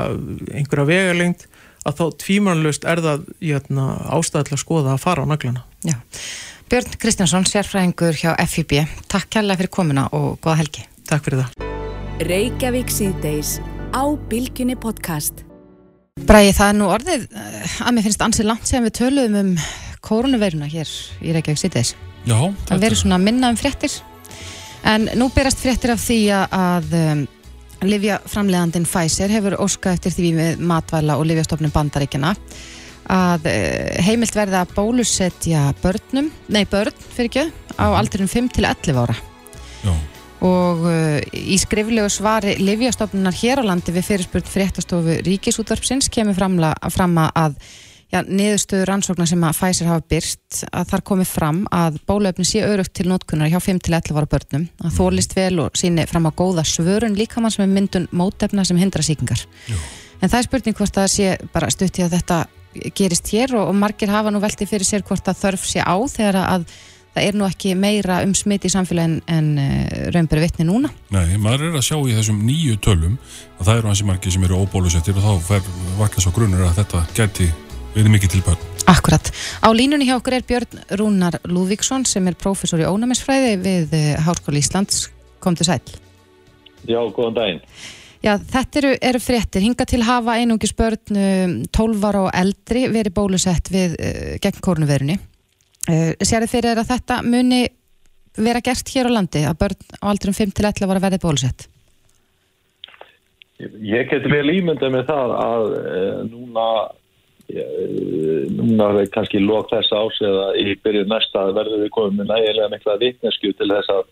[0.54, 1.48] einhverja vegalengt
[1.84, 5.98] að þá tvímanlust er það hérna, ástæðilega að skoða að fara á naglana Já.
[6.72, 8.78] Björn Kristjánsson, sérfræðingur hjá FIB
[9.12, 11.72] Takk kærlega fyrir komina og goða helgi Takk fyrir það
[12.30, 13.58] Reykjavík síðdeis
[13.92, 15.44] á Bilginni podcast
[16.24, 19.54] Bræði það er nú orðið uh, að mér finnst ansið langt sem við töluðum um
[20.04, 20.90] koronaviruna hér
[21.24, 21.94] í Reykjavík sýtis.
[22.28, 22.38] Já.
[22.68, 23.96] Það verður svona minna um fréttir.
[24.84, 27.26] En nú berast fréttir af því að um,
[27.88, 32.34] Livja framlegandin Pfizer hefur óskað eftir því við matvæla og Livjastofnum bandaríkjana
[33.12, 38.00] að uh, heimilt verða að bólusetja börnum, nei börn fyrir ekki, á mhm.
[38.00, 39.16] aldrinum 5 til 11 ára.
[39.84, 39.94] Já.
[40.44, 47.20] Og uh, í skriflegu svari Livjastofnunar hér á landi við fyrirspurt fréttastofu Ríkisútvarpsins kemur fram
[47.24, 47.60] að
[48.14, 52.64] já, niðurstöður rannsóknar sem að Pfizer hafa byrst að þar komi fram að bólöfni sé
[52.68, 54.96] örugt til nótkunnar hjá 5-11 ára börnum að mhm.
[55.00, 58.80] þólist vel og síni fram að góða svörun líka mann sem er myndun mótefna sem
[58.80, 59.80] hindra síkingar Jú.
[60.22, 62.42] en það er spurning hvort það sé bara stutti að þetta
[62.98, 65.96] gerist hér og, og margir hafa nú velti fyrir sér hvort að þörf sé á
[66.10, 66.66] þegar að
[67.14, 71.38] það er nú ekki meira um smitt í samfélagin en uh, raunberi vittni núna Nei,
[71.42, 73.20] maður er að sjá í þessum nýju tölum
[73.60, 77.04] að það eru hansi margir sem eru óbólusettir og þá vakna svo grunur að þetta
[77.14, 77.52] geti
[77.94, 78.70] við erum mikið til börn.
[78.90, 79.30] Akkurat.
[79.64, 84.14] Á línunni hjá okkur er Björn Rúnar Lúvíksson sem er prófessor í ónæmisfræði við eh,
[84.26, 85.08] Háskóli Íslands.
[85.44, 85.82] Kom til sæl.
[86.88, 87.62] Já, góðan daginn.
[88.24, 89.64] Já, þetta eru, eru fréttir.
[89.64, 95.18] Hinga til hafa einungis börn 12 ára og eldri verið bólusett við uh, gegn kórnuverunni.
[95.90, 97.66] Uh, Sér þið fyrir að þetta muni
[98.40, 101.68] vera gert hér á landi að börn á aldrum 5-11 var að verði bólusett?
[103.60, 107.03] Ég get vel ímyndað með það að uh, núna Eh,
[107.54, 112.32] núna er það kannski lók þess ás eða í byrju næsta verður við komið með
[112.32, 114.04] nægilega mikla vitnesku til þess að,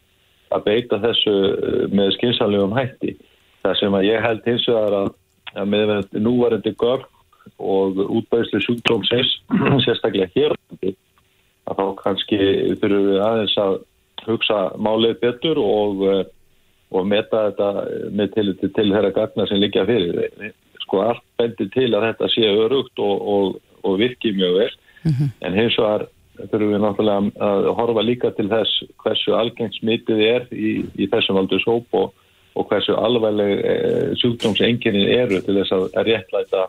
[0.56, 3.15] að beita þessu eh, með skynsallegum hætti.
[3.62, 5.12] Það sem að ég held hins vegar að,
[5.56, 7.08] að með núvarendi görg
[7.58, 9.34] og útbæðslu sjúkdómsins
[9.86, 10.58] sérstaklega hér
[11.69, 12.39] að þá kannski
[12.82, 13.77] þurfum við aðeins að
[14.27, 16.23] hugsa málið betur og, uh,
[16.93, 17.69] og meta þetta
[18.13, 20.54] með til, til, þeirra gagna sem liggja fyrir.
[20.91, 24.73] Sko allt bendir til að þetta sé örugt og, og, og virki mjög vel
[25.41, 26.10] en hins vegar
[26.41, 31.39] þurfum við náttúrulega að horfa líka til þess hversu algengt smitið er í, í þessum
[31.41, 32.13] aldurshóp og,
[32.58, 33.75] og hversu alvegleg e,
[34.21, 36.65] sjúkdómsenginni eru til þess að réttlæta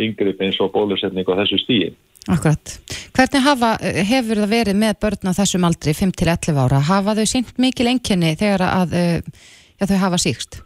[0.00, 1.92] yngripp eins og bólusetning á þessu stíi.
[2.32, 2.76] Akkurat.
[3.16, 3.72] Hvernig hafa,
[4.08, 6.82] hefur það verið með börn á þessum aldri 5-11 ára?
[6.86, 9.40] Hafa þau sínt mikil enginni þegar að uh,
[9.76, 10.62] já, þau hafa síkst?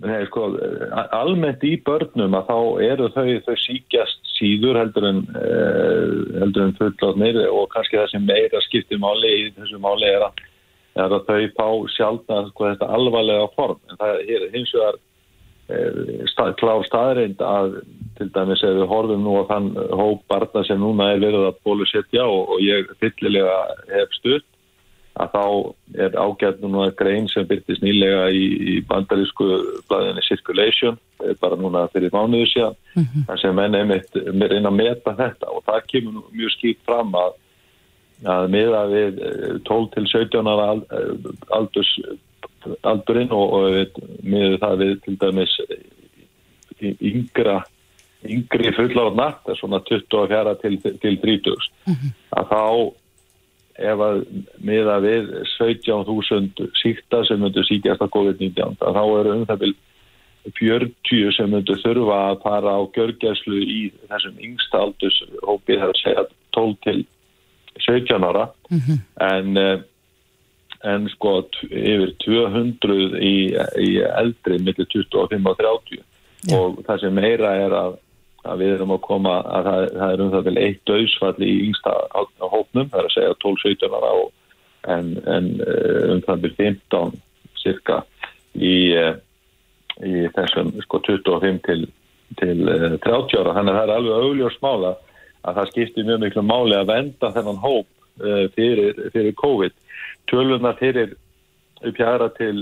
[0.00, 0.46] Nei, sko,
[1.12, 6.76] almennt í börnum að þá eru þau, þau síkjast síður heldur en, uh, heldur en
[6.78, 10.40] fullotnir og kannski það sem meira skiptir máli í þessu máli er að,
[11.04, 13.80] er að þau fá sjálfna sko, þetta alvarlega form.
[13.92, 17.76] En það er hins vegar uh, stað, klár staðreind að
[18.16, 19.68] til dæmis ef við horfum nú á þann
[20.00, 23.60] hóp barna sem núna er verið að bólusetja og, og ég fyllilega
[23.92, 24.48] hef stutt
[25.20, 25.44] að þá
[26.06, 29.48] er ágætt núna grein sem byrtist nýlega í, í bandarísku
[29.90, 30.98] blæðinni Circulation
[31.42, 33.26] bara núna fyrir mánuðu síðan mm -hmm.
[33.28, 37.32] þar sem menn einmitt reyna að meta þetta og það kemur mjög skýrt fram að,
[38.36, 39.22] að miða við
[39.68, 40.48] 12 til 17
[41.58, 41.92] aldurs
[42.82, 45.58] aldurinn og, og miða það við til dæmis
[46.80, 47.60] yngra
[48.20, 51.56] yngri fulláð natt, svona 24 til, til 30
[51.86, 52.10] mm -hmm.
[52.36, 52.92] að þá
[53.80, 54.24] ef að
[54.64, 59.74] miða við 17.000 síkta sem myndur síkjast að COVID-19 þá eru um það vil
[60.56, 66.02] 40 sem myndur þurfa að fara á görgjæslu í þessum yngsta aldurshópi það er að
[66.02, 66.98] segja 12 til
[67.86, 68.98] 17 ára mm -hmm.
[69.30, 69.80] en, eh,
[70.92, 71.34] en sko
[71.70, 73.34] yfir 200 í,
[73.84, 75.98] í eldri millir 25 og 30
[76.48, 76.56] ja.
[76.56, 77.98] og það sem meira er að
[78.48, 81.54] að við erum að koma að það, það er um það vel eitt döðsfall í
[81.66, 81.94] yngsta
[82.40, 84.12] hópnum, það er að segja 12-17 ára
[84.88, 87.18] en, en eh, um það vel 15
[87.60, 88.00] cirka
[88.56, 89.14] í, eh,
[90.00, 91.80] í þessum sko 25 til,
[92.40, 94.94] til 30 eh, ára, þannig að það er alveg augljósmála
[95.40, 97.88] að það skiptir mjög miklu máli að venda þennan hóp
[98.52, 99.72] fyrir, fyrir COVID.
[100.28, 101.14] Tölvuna fyrir
[101.80, 102.58] uppjæra til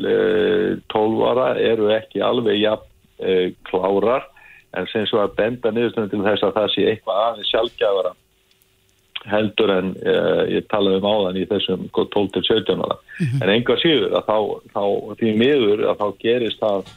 [0.94, 4.28] 12 ára eru ekki alveg jafn klárar
[4.76, 8.14] en sem svo að benda niðurstunum til þess að það sé eitthvað aðeins sjálfgjafara
[9.28, 12.96] heldur en uh, ég talaði um áðan í þessum 12-17 ára.
[13.18, 13.42] Mm -hmm.
[13.42, 14.38] En enga síður að þá,
[14.74, 14.84] þá
[15.20, 16.92] því miður að þá gerist það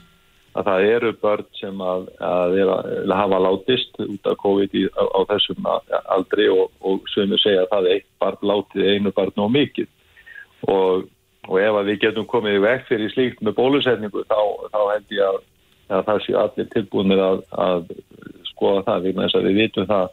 [0.51, 5.03] að það eru börn sem að, að, að hafa látist út af COVID í, á,
[5.07, 5.69] á þessum
[6.11, 9.53] aldri og, og sem við segja að það er eitt barn látið einu barn og
[9.53, 9.87] mikið
[10.67, 11.07] og,
[11.47, 14.41] og ef að við getum komið í vekk fyrir slíkt með bólusetningu þá,
[14.75, 15.39] þá held ég að
[15.91, 17.91] að það séu allir tilbúinir að, að
[18.51, 20.07] skoða það vegna þess að við vitum það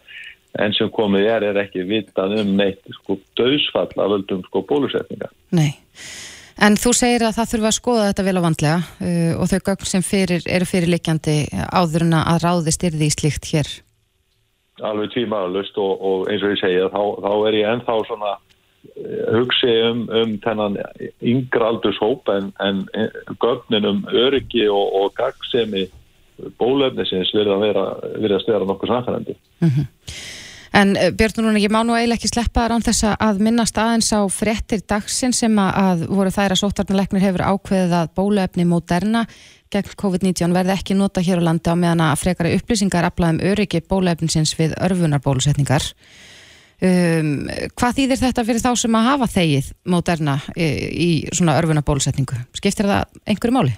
[0.58, 5.28] enn sem komið er er ekki vitað um neitt sko döðsfall af öllum sko bólusetninga.
[5.54, 5.76] Nei,
[6.64, 9.58] en þú segir að það þurfa að skoða þetta vel á vandlega uh, og þau
[9.70, 11.36] gögn sem fyrir, eru fyrirlikjandi
[11.68, 13.70] áður en að ráðist er því slíkt hér?
[14.88, 18.36] Alveg tímaðalust og, og eins og ég segja þá, þá er ég ennþá svona
[19.34, 20.78] hugsi um, um þennan
[21.20, 22.84] yngra aldurshóp en, en
[23.42, 25.86] gögnin um öryggi og, og gagsemi
[26.58, 27.86] bólöfnisins verða að vera,
[28.48, 29.38] vera nokkuð samfærandi.
[29.60, 29.86] Mm -hmm.
[30.72, 34.12] En eh, Björn, núna ég má nú eiginlega ekki sleppa rán þess að minnast aðeins
[34.12, 39.26] á frettir dagsin sem að voru þær að sóttarnalegnir hefur ákveðið að bólöfni Moderna
[39.72, 43.80] gegn COVID-19 verði ekki nota hér á landi á meðan að frekari upplýsingar aflaðum öryggi
[43.80, 45.82] bólöfninsins við örfunarbólusetningar.
[46.78, 51.82] Um, hvað þýðir þetta fyrir þá sem að hafa þegið móterna í, í svona örfuna
[51.82, 52.38] bólusetningu?
[52.54, 53.74] Skiptir það einhverju máli?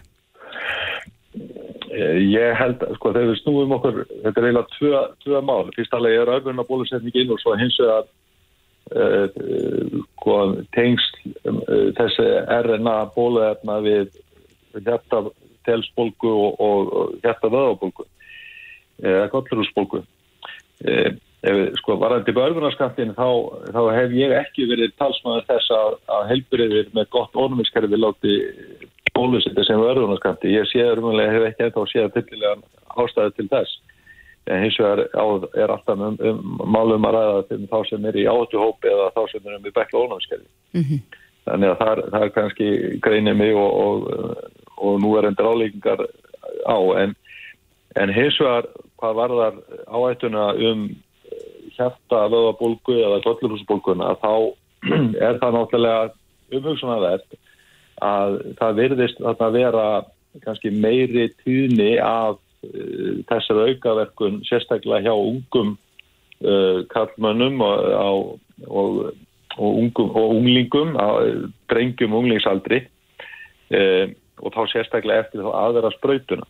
[2.00, 5.94] Eh, ég held, sko, þegar við snúum okkur þetta er eiginlega tvö, tvö mál fyrst
[5.96, 8.06] alveg er örfuna bólusetningin og svo hins vegar
[8.94, 11.58] uh, tengsl um,
[11.98, 12.28] þessi
[12.68, 14.14] RNA bóluefna við
[14.76, 15.24] hjarta
[15.66, 16.30] telsbólgu
[16.62, 18.06] og, hjarta vöðabólgu
[19.02, 21.10] eða kollurúsbólgu uh,
[21.80, 23.28] sko varandi börgunarskattin þá,
[23.72, 28.34] þá hef ég ekki verið talsmaður þess að, að helbriðir með gott ornumiskerfi láti
[29.16, 30.52] bólusetja sem börgunarskatti.
[30.52, 32.60] Ég sé örmulega hef ekki eitthvað séð fyllilega
[33.00, 33.78] ástæði til þess.
[34.50, 35.24] En hins vegar á,
[35.62, 39.20] er alltaf um, um, málum að ræða til þá sem er í átuhópi eða þá
[39.32, 40.48] sem er um í bekla ornumiskerfi.
[40.76, 41.02] Mm -hmm.
[41.48, 42.70] Þannig að það, það er kannski
[43.04, 44.08] greinið mig og, og,
[44.76, 46.04] og nú er endur álíkingar
[46.68, 46.78] á.
[47.00, 47.14] En,
[47.96, 48.68] en hins vegar
[49.00, 49.54] hvað varðar
[49.88, 50.90] áættuna um
[51.76, 54.32] hjarta vöðabólgu eða kollurhúsbólguna þá
[55.26, 56.10] er það náttúrulega
[56.56, 57.38] umhugsunarvert
[58.00, 59.86] að það virðist að vera
[60.44, 69.10] kannski meiri tíðni af uh, þessar aukaverkun sérstaklega hjá ungum uh, kallmönnum og, og
[69.56, 72.82] og, ungum, og unglingum, að, drengjum unglingsaldri
[73.74, 74.06] uh,
[74.40, 76.48] og þá sérstaklega eftir þá aðra sprautuna.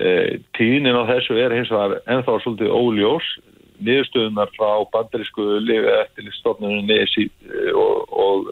[0.00, 3.30] Uh, tíðnin á þessu er hins vegar ennþá svolítið óljós,
[3.86, 6.98] niðurstöðunar frá bandarísku lifi eftir stofnunni
[7.74, 8.50] og, og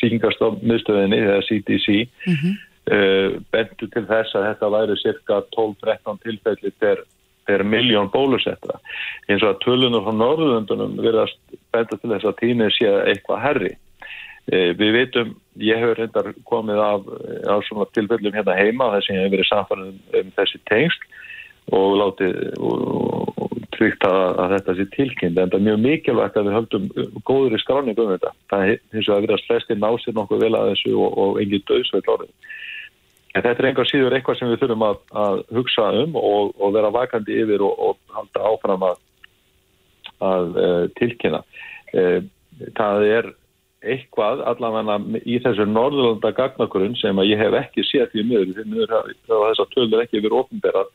[0.00, 1.88] síkingarstofnmiðstöðinni eða CDC
[2.26, 2.54] mm -hmm.
[2.94, 7.04] uh, bentu til þess að þetta væri cirka 12-13 tilfelli per,
[7.46, 8.80] per miljón bólusettra
[9.28, 11.38] eins og að tölunum frá Norðundunum verðast
[11.72, 13.74] bentu til þess að tíni sé eitthvað herri
[14.50, 17.02] við veitum, ég hefur reyndar komið af,
[17.46, 21.02] af svona tilfellum hérna heima þess að ég hef verið samfann um, um þessi tengst
[21.70, 23.21] og látið og
[23.82, 26.90] tryggt að, að þetta sé tilkynnt en það er mjög mikilvægt að við höldum
[27.28, 28.34] góður í skráningu um þetta.
[28.52, 31.66] Það er eins og að vera flesti násir nokkuð vel að þessu og, og engin
[31.68, 32.34] döðsveit orðið
[33.32, 36.74] en þetta er einhver síður eitthvað sem við þurfum að, að hugsa um og, og
[36.76, 38.98] vera vakandi yfir og halda áfram að,
[40.22, 41.40] að uh, tilkynna.
[41.92, 42.18] Uh,
[42.76, 43.30] það er
[43.82, 48.52] eitthvað allavega í þessu norðurlanda gagnakurinn sem að ég hef ekki séð því miður.
[48.58, 50.92] Því miður það þess að tölur ekki verið ofnberað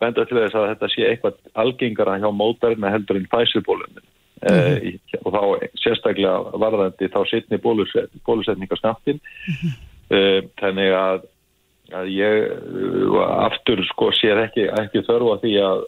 [0.00, 4.04] benda til þess að þetta sé eitthvað algengara hjá mótarina heldur en fæsubólunum
[4.42, 5.00] mm -hmm.
[5.14, 9.72] uh, og þá sérstaklega varðandi þá sittni bóluset, bólusetningarsnaftin mm -hmm.
[10.14, 11.20] uh, þannig að,
[11.92, 12.34] að ég
[13.46, 15.84] aftur sko sér ekki, ekki þörfa því að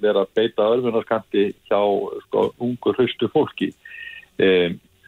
[0.00, 1.80] vera að beita örfunarkanti hjá
[2.26, 3.74] sko ungur haustu fólki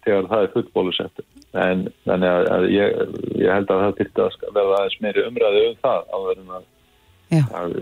[0.04, 2.94] þegar það er fullt bólusettu en þannig að, ég,
[3.38, 6.64] ég held að það til að verða aðeins meiri umræði um það á verðum að
[7.40, 7.74] að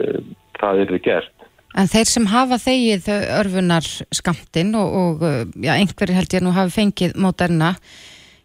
[0.61, 1.34] það er gert.
[1.78, 5.20] En þeir sem hafa þegið örfunar skamtinn og, og
[5.55, 7.76] já, einhverjir held ég nú hafi fengið mótarina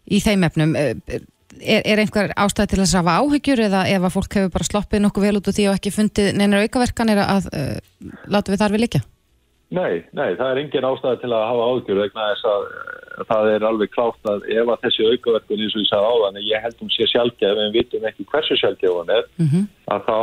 [0.06, 4.38] í þeim efnum, er, er einhver ástæði til að safa áhyggjur eða ef að fólk
[4.38, 7.76] hefur bara sloppið nokkuð vel út úr því og ekki fundið neinar aukaverkanir að uh,
[8.30, 9.02] láta við þar við líka?
[9.74, 12.66] Nei, nei, það er engin ástæði til að hafa áhyggjur vegna þess að
[13.26, 16.62] það er alveg klátt að ef að þessi aukaverkun eins og ég sagði áðan, ég
[16.62, 19.64] held um sé sjálfgef en við vitum ekki hversu sjálfgef hann er, mm -hmm.
[19.96, 20.18] að þá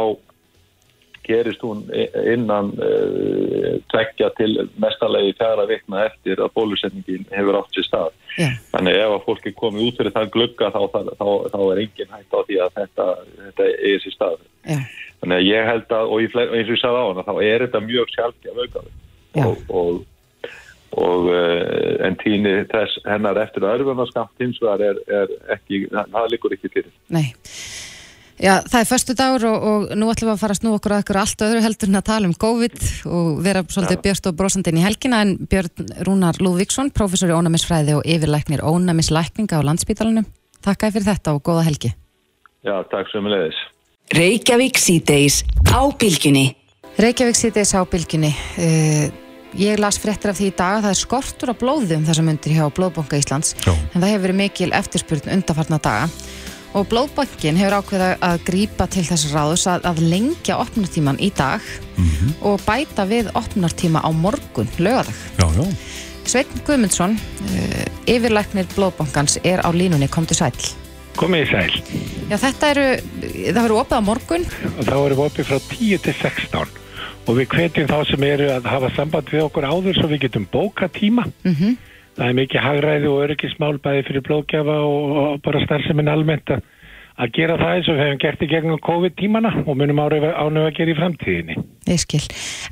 [1.26, 1.84] gerist hún
[2.30, 8.16] innan uh, tveggja til mestalegi fjara vikna eftir að bólusetningin hefur átt sér stað.
[8.38, 8.58] Yeah.
[8.74, 12.16] Þannig ef að fólki komi út fyrir það glugga þá, þá, þá, þá er engin
[12.16, 13.08] hægt á því að þetta,
[13.44, 14.40] þetta er sér stað.
[14.64, 14.88] Yeah.
[15.24, 17.68] Þannig að ég held að, og fleiri, eins og ég sagði á hana, þá er
[17.68, 18.92] þetta mjög sjálfgeð auðgafið
[19.38, 19.48] yeah.
[19.48, 20.50] og, og,
[21.04, 26.30] og uh, en tíni þess hennar eftir að örfunarskamt hins vegar er, er ekki, það
[26.34, 26.94] likur ekki fyrir.
[27.14, 27.30] Nei.
[28.44, 30.94] Já, það er förstu dagur og, og nú ætlum við að fara að snú okkur
[30.98, 32.74] að okkur allt öðru heldur en að tala um COVID
[33.08, 34.02] og vera svolítið ja.
[34.04, 39.64] björst og brosandinn í helgina en Björn Rúnar Lúðvíksson, professor í ónæmisfræði og yfirlæknir ónæmislækninga
[39.64, 40.28] á landsbítalunum.
[40.60, 41.94] Takk fyrir þetta og góða helgi.
[42.68, 43.64] Já, takk svo með leiðis.
[44.20, 45.41] Reykjavík síðdeis
[45.72, 46.46] á bylginni.
[47.00, 48.36] Reykjavík síðdeis á bylginni.
[48.60, 49.08] Uh,
[49.56, 52.56] ég las fréttir af því í dag að það er skortur á blóðum þessum undir
[52.58, 53.72] hjá Blóðbonga Íslands Já.
[53.72, 56.08] en það hefur verið mikil eftirspurn undarfarna daga
[56.74, 61.62] og Blóðbankin hefur ákveða að grípa til þess ráðus að, að lengja opnartíman í dag
[61.62, 62.32] mm -hmm.
[62.50, 65.16] og bæta við opnartíma á morgun, lögadag.
[65.38, 65.66] Já, já.
[66.26, 70.56] Sveitn Guðmundsson, uh, yfirleiknir Blóðbankans, er á línunni, kom til sæl.
[71.16, 71.74] Komið í sæl.
[72.30, 72.88] Já, þetta eru,
[73.54, 74.46] það verður opið á morgun.
[74.80, 76.68] Og það verður opið frá 10 til 16
[77.28, 80.48] og við hvetjum þá sem eru að hafa samband við okkur áður svo við getum
[80.52, 81.28] bóka tíma.
[81.44, 81.54] Mhm.
[81.54, 81.78] Mm
[82.18, 86.64] það er mikið hagræði og öryggismál bæði fyrir blóðgjafa og, og bara starfseminn almennt að,
[87.24, 90.76] að gera það eins og við hefum gert í gegnum COVID-tímana og munum ánöfu að
[90.78, 91.57] gera í framtíðinni.
[91.89, 92.22] Ég skil.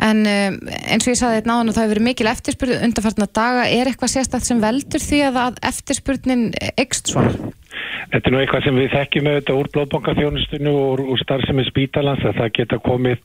[0.01, 3.27] En um, eins og ég saði þetta náðan og það hefur verið mikil eftirspurð undanfartna
[3.41, 3.65] daga.
[3.69, 6.47] Er eitthvað sérstætt sem veldur því að, að eftirspurnin
[6.79, 7.51] ekst svona?
[8.11, 12.25] Þetta er nú eitthvað sem við þekkjum auðvitað úr blóðbankaþjónustunum og úr, úr starfseminn spítalans
[12.27, 13.21] að það geta komið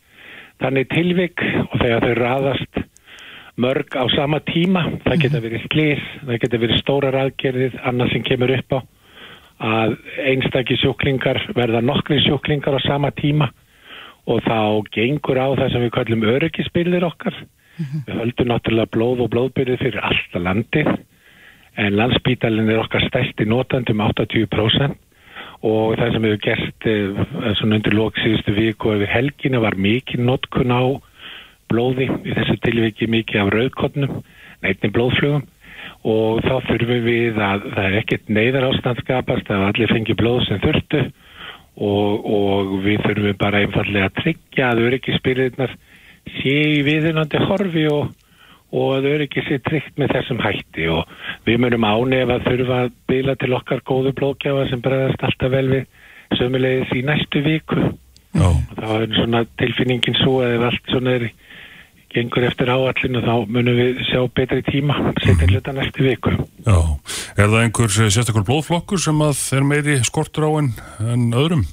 [0.62, 2.84] þannig tilvik og þegar þau raðast
[3.56, 8.24] mörg á sama tíma, það geta verið slís, það geta verið stórar aðgerðið, annað sem
[8.26, 8.78] kemur upp á
[9.56, 9.94] að
[10.28, 13.48] einstakki sjúklingar verða nokkri sjúklingar á sama tíma.
[14.26, 17.34] Og þá gengur á það sem við kallum öryggisbildir okkar.
[17.78, 18.04] Mm -hmm.
[18.06, 20.88] Við höldum náttúrulega blóð og blóðbyrði fyrir alltaf landið.
[21.76, 24.96] En landsbítalinn er okkar stæsti notandum 80%
[25.62, 30.20] og það sem hefur gert eh, svona undir lóksíðustu viku og yfir helgina var mikið
[30.20, 30.82] notkun á
[31.70, 34.18] blóði, í þessu tilviki mikið af rauðkotnum,
[34.64, 35.44] neitni blóðflugum
[36.06, 40.60] og þá þurfum við að það er ekkert neyðar ástandskapast að allir fengi blóð sem
[40.62, 41.02] þurftu
[41.76, 45.74] og, og við þurfum bara einfallega að tryggja að öryggisbyrðirnar
[46.38, 48.14] sé í viðinandi horfi og,
[48.74, 51.10] og að öryggi sé tryggt með þessum hætti og
[51.48, 55.66] við munum ánef að þurfa að bila til okkar góðu blóðgjafa sem bregðast alltaf vel
[55.72, 57.90] við sömulegis í næstu viku.
[58.36, 58.48] Já.
[58.76, 61.28] Það er svona tilfinningin svo að ef allt svona er
[62.16, 66.32] gengur eftir áallinu þá munum við sjá betri tíma setja hluta næstu viku.
[66.64, 66.78] Já,
[67.36, 70.70] er það einhver sérstakur blóðflokkur sem að er meiri skortur á en,
[71.04, 71.66] en öðrum?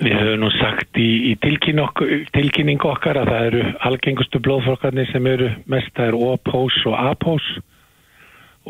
[0.00, 5.10] Við höfum nú sagt í, í tilkynning, okkar, tilkynning okkar að það eru algengustu blóðflokkarnir
[5.10, 7.50] sem eru mest, það er O-pós og A-pós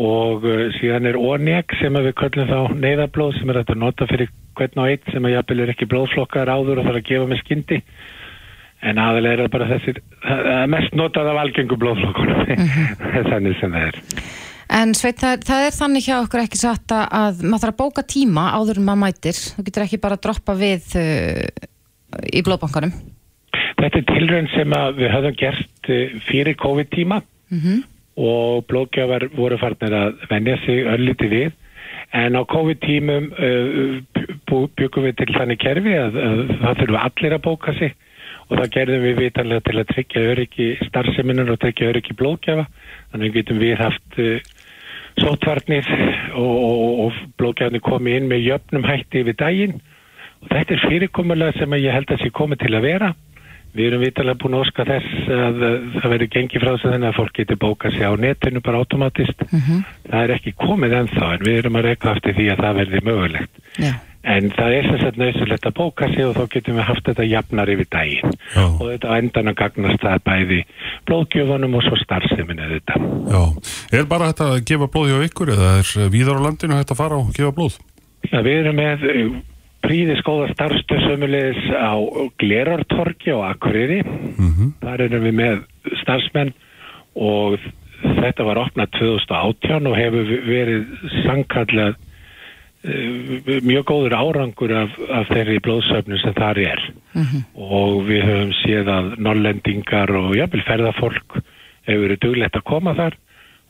[0.00, 4.32] og uh, síðan er O-neg sem við köllum þá neyðablóð sem er að nota fyrir
[4.58, 7.42] hvern og einn sem að jafnvel er ekki blóðflokkar áður og þarf að gefa með
[7.44, 7.78] skyndi
[8.82, 9.98] en aðalega er það bara þessir
[10.72, 13.26] mest notað af algengu blóðflokkunum mm -hmm.
[13.30, 14.00] þannig sem það er
[14.70, 17.80] En Sveit, það, það er þannig hjá okkur ekki satt að, að maður þarf að
[17.80, 19.38] bóka tíma áður en maður mætir.
[19.56, 21.64] Þú getur ekki bara að droppa við uh,
[22.30, 22.92] í blóðbankanum.
[23.80, 27.80] Þetta er tilrönd sem við höfum gert uh, fyrir COVID-tíma mm -hmm.
[28.28, 31.50] og blóðgjafar voru farnir að venja sig ölliti við.
[32.14, 37.46] En á COVID-tímum uh, byggum við til þannig kerfi að, að það þurfum allir að
[37.48, 37.96] bóka sig
[38.50, 42.66] og það gerðum við vitanlega til að tryggja öryggi starfseminnur og tryggja öryggi blóðgjafa.
[43.12, 44.40] Þannig getum við haft uh,
[45.18, 45.86] sótvarnir
[46.34, 49.80] og, og, og blókjarnir komi inn með jöfnum hætti yfir daginn
[50.40, 53.10] og þetta er fyrirkomulega sem ég held að sé komið til að vera
[53.76, 57.10] við erum vitalega búin að óska þess að það verður gengið frá þess að þennan
[57.10, 59.82] að fólk getur bókað sér á netinu bara automatist mm -hmm.
[60.10, 63.06] það er ekki komið ennþá en við erum að reyka aftur því að það verður
[63.10, 63.92] mögulegt Já.
[64.20, 67.28] En það er þess að nöðsulegt að bóka sér og þá getum við haft þetta
[67.28, 68.64] jafnar yfir daginn Já.
[68.66, 70.58] og þetta endan að gagnast það bæði
[71.08, 72.98] blóðgjöfunum og svo starfseminu þetta
[73.30, 73.42] Já,
[73.96, 77.00] er bara þetta að gefa blóð hjá ykkur eða er víðar á landinu hægt að
[77.00, 77.80] fara og gefa blóð?
[78.28, 79.08] Já, við erum með
[79.84, 81.96] príðis góða starfstöð sömulegis á
[82.40, 84.02] Glerartorki og Akureyri.
[84.04, 84.72] Mm -hmm.
[84.84, 85.56] Þar erum við með
[86.02, 86.52] starfsmenn
[87.14, 87.58] og
[88.20, 90.86] þetta var opnað 2018 og hefur verið
[91.24, 91.96] sankallega
[92.82, 96.84] mjög góður árangur af, af þeirri blóðsöfnu sem þar er.
[97.12, 97.42] Mm -hmm.
[97.54, 101.42] Og við höfum séð að nollendingar og jafnvel ferðafólk
[101.86, 103.18] hefur verið duglegt að koma þar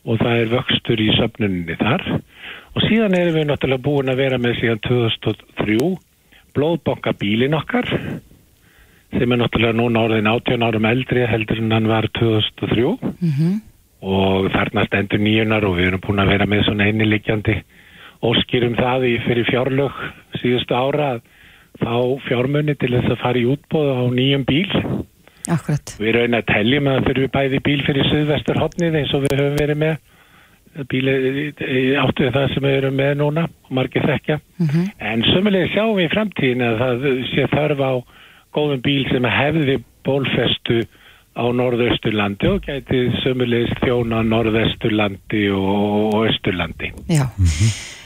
[0.05, 2.05] og það er vöxtur í söfnuninni þar
[2.73, 5.77] og síðan erum við náttúrulega búin að vera með síðan 2003
[6.55, 7.89] blóðbonka bílin okkar
[9.11, 13.59] sem er náttúrulega núna orðin 18 árum eldri heldur en hann var 2003 mm -hmm.
[14.01, 17.61] og þarna stendur nýjunar og við erum búin að vera með svona einilegjandi
[18.21, 20.01] óskýrum það í fyrir fjárlög
[20.41, 21.21] síðustu ára að
[21.81, 21.95] fá
[22.27, 24.69] fjármunni til þess að fara í útbóð á nýjum bíl
[25.49, 25.95] Akkurat.
[25.97, 29.39] Við erum að teljum að fyrir við bæði bíl fyrir Suðvestur hotnið eins og við
[29.39, 29.95] höfum verið með
[30.91, 31.13] bíli
[31.99, 34.85] áttu það sem við erum með núna og margir þekkja Mm -hmm.
[34.99, 37.93] en sömulega sjáum við í framtíðin að það sé þarf á
[38.53, 40.83] góðum bíl sem hefði bólfestu
[41.31, 47.25] á norðausturlandi og gæti sömulegist þjóna norðausturlandi og, austurlandi Já.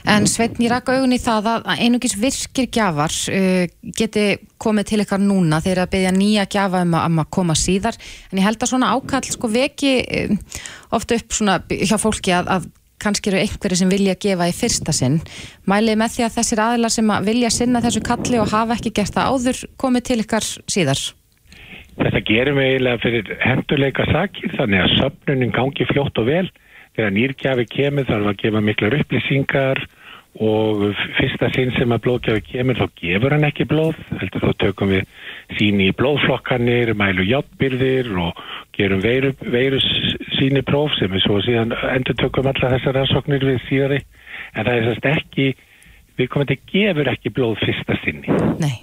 [0.06, 3.66] En Sveitn, ég rakka augun í það að einungis virkir gjafar uh,
[3.98, 4.26] geti
[4.62, 5.60] komið til ykkar núna.
[5.66, 7.98] Þegar að byggja nýja gjafa um að, um að koma síðar.
[8.30, 10.36] En ég held að svona ákall sko veki uh,
[10.94, 12.68] ofta upp svona hjá fólki að, að
[13.02, 15.20] kannski eru einhverju sem vilja gefa í fyrsta sinn.
[15.70, 18.94] Mælið með því að þessir aðilar sem að vilja sinna þessu kalli og hafa ekki
[19.02, 21.02] gert það áður komið til ykkar síðar?
[21.96, 26.48] Þetta gerum við eiginlega fyrir henduleika sakir þannig að söfnunin gangi fljótt og vel
[26.96, 29.84] þegar nýrgjafi kemur þarf að gefa miklar upplýsingar
[30.36, 30.82] og
[31.16, 35.06] fyrsta sinn sem að blóðgjafi kemur þá gefur hann ekki blóð heldur þá tökum við
[35.56, 38.42] síni í blóðflokkanir mælu hjáttbyrðir og
[38.76, 39.80] gerum veiru, veiru
[40.36, 44.02] síni próf sem við svo síðan endur tökum alla þessar rannsóknir við síðari.
[44.56, 45.48] En það er sérst ekki
[46.20, 48.36] við komum til gefur ekki blóð fyrsta sinni.
[48.60, 48.76] Nei,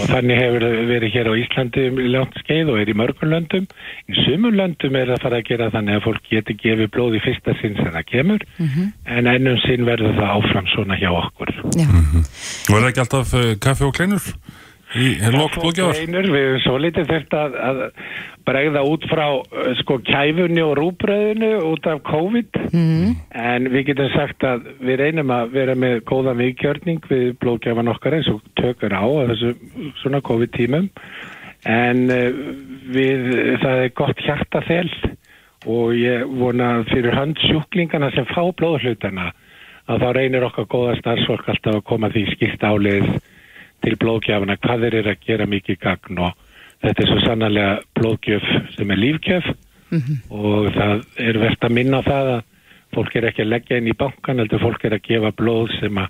[0.00, 3.68] og þannig hefur verið hér á Íslandi um langt skeið og er í mörgum löndum.
[4.10, 7.22] Í sumum löndum er það fara að gera þannig að fólk geti gefið blóð í
[7.24, 8.44] fyrsta sinn sem það kemur.
[9.06, 11.54] En ennum sinn verður það áfram svona hjá okkur.
[11.78, 14.28] Já, Og er það ekki alltaf uh, kaffi og kleinur?
[16.04, 17.80] Einur, við erum svo litið þurft að, að
[18.46, 22.60] bregða út frá uh, sko kæfunni og rúbröðinu út af COVID.
[22.70, 27.92] Mm, en við getum sagt að við reynum að vera með góða viðkjörning við blóðgjafan
[27.94, 29.54] okkar eins og tökur á þessu
[30.02, 30.90] svona COVID-tímum.
[31.64, 32.40] En uh,
[32.94, 33.28] við,
[33.64, 34.88] það er gott hjartafel
[35.64, 39.30] og ég vona fyrir hönd sjúklingana sem fá blóðhlutana
[39.88, 43.08] að þá reynir okkar góða starfsfólk alltaf að koma því skilt álið
[43.84, 46.42] til blóðgjafana hvað þeir eru að gera mikið gagn og
[46.84, 49.52] þetta er svo sannarlega blóðgjöf sem er lífgjöf
[50.34, 52.42] og það er verðt að minna á það að
[52.94, 55.98] fólk er ekki að leggja inn í bankan heldur fólk er að gefa blóð sem
[55.98, 56.08] að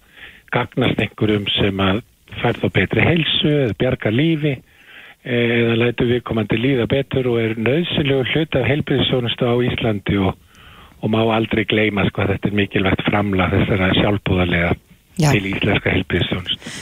[0.55, 2.01] gagnast einhverjum sem að
[2.41, 4.55] færð á betri heilsu eða bjarga lífi
[5.25, 10.35] eða lætu við komandi líða betur og er nöðsilegu hlut af heilbyrðisjónustu á Íslandi og,
[11.01, 14.75] og má aldrei gleyma hvað þetta er mikilvægt framla þessara sjálfbúðarlega
[15.17, 15.31] Já.
[15.31, 16.75] til íslenska heilbyrðisjónustu.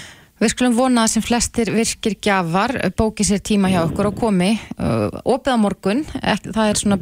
[0.43, 4.49] Við skulum vona að sem flestir virkir gjafar, bóki sér tíma hjá okkur og komi.
[4.75, 6.97] Uh, opið á morgun, það er svona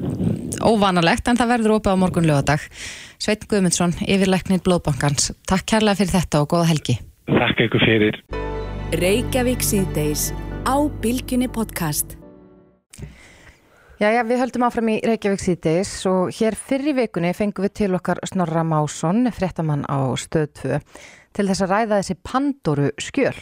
[0.61, 2.67] óvanalegt, en það verður opið á morgun lögadag.
[3.17, 5.31] Sveit Guðmundsson, yfirleiknir Blóðbankans.
[5.49, 6.99] Takk kærlega fyrir þetta og góða helgi.
[7.33, 8.21] Þakka ykkur fyrir.
[9.01, 10.35] Reykjavík síðdeis
[10.69, 12.19] á Bilginni podcast.
[14.01, 18.21] Jæja, við höldum áfram í Reykjavík síðdeis og hér fyrir vikunni fengum við til okkar
[18.29, 20.79] Snorra Másson, fréttamann á stöð 2,
[21.37, 23.37] til þess að ræða þessi Pandoru skjöl.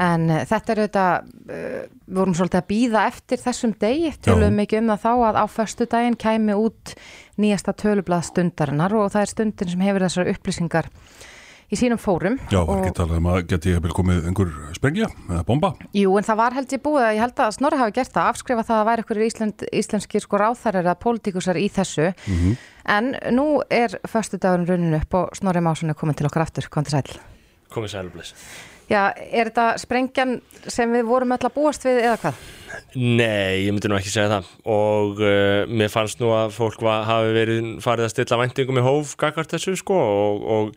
[0.00, 4.82] En uh, þetta er auðvitað, við vorum svolítið að býða eftir þessum degi, tölum mikið
[4.82, 6.94] um það þá að á förstu daginn kæmi út
[7.40, 10.90] nýjasta tölublað stundarinnar og það er stundin sem hefur þessar upplýsingar
[11.70, 12.38] í sínum fórum.
[12.50, 15.72] Já, var Og- ekki talað um að geti hefur komið einhver sprengja eða bomba?
[15.94, 18.30] Jú, en það var held ég búið að ég held að Snorri hafi gert það,
[18.34, 22.10] afskrifa það að væri ykkur íslend, íslenskir sko ráþærar eða pólitíkusar í þessu.
[22.90, 26.68] En nú er föstu dagurinn raunin upp og Snorri Másson er komin til okkar aftur,
[26.70, 27.18] kom til sæl.
[27.70, 28.34] komið sælublis.
[28.90, 32.34] Já, er þetta sprengjan sem við vorum öll að búast við eða hvað?
[32.96, 36.96] Nei, ég myndi nú ekki segja það og uh, mér fannst nú að fólk va,
[37.06, 40.74] hafi verið farið að stilla væntingum í hóf gagvart þessu sko og, og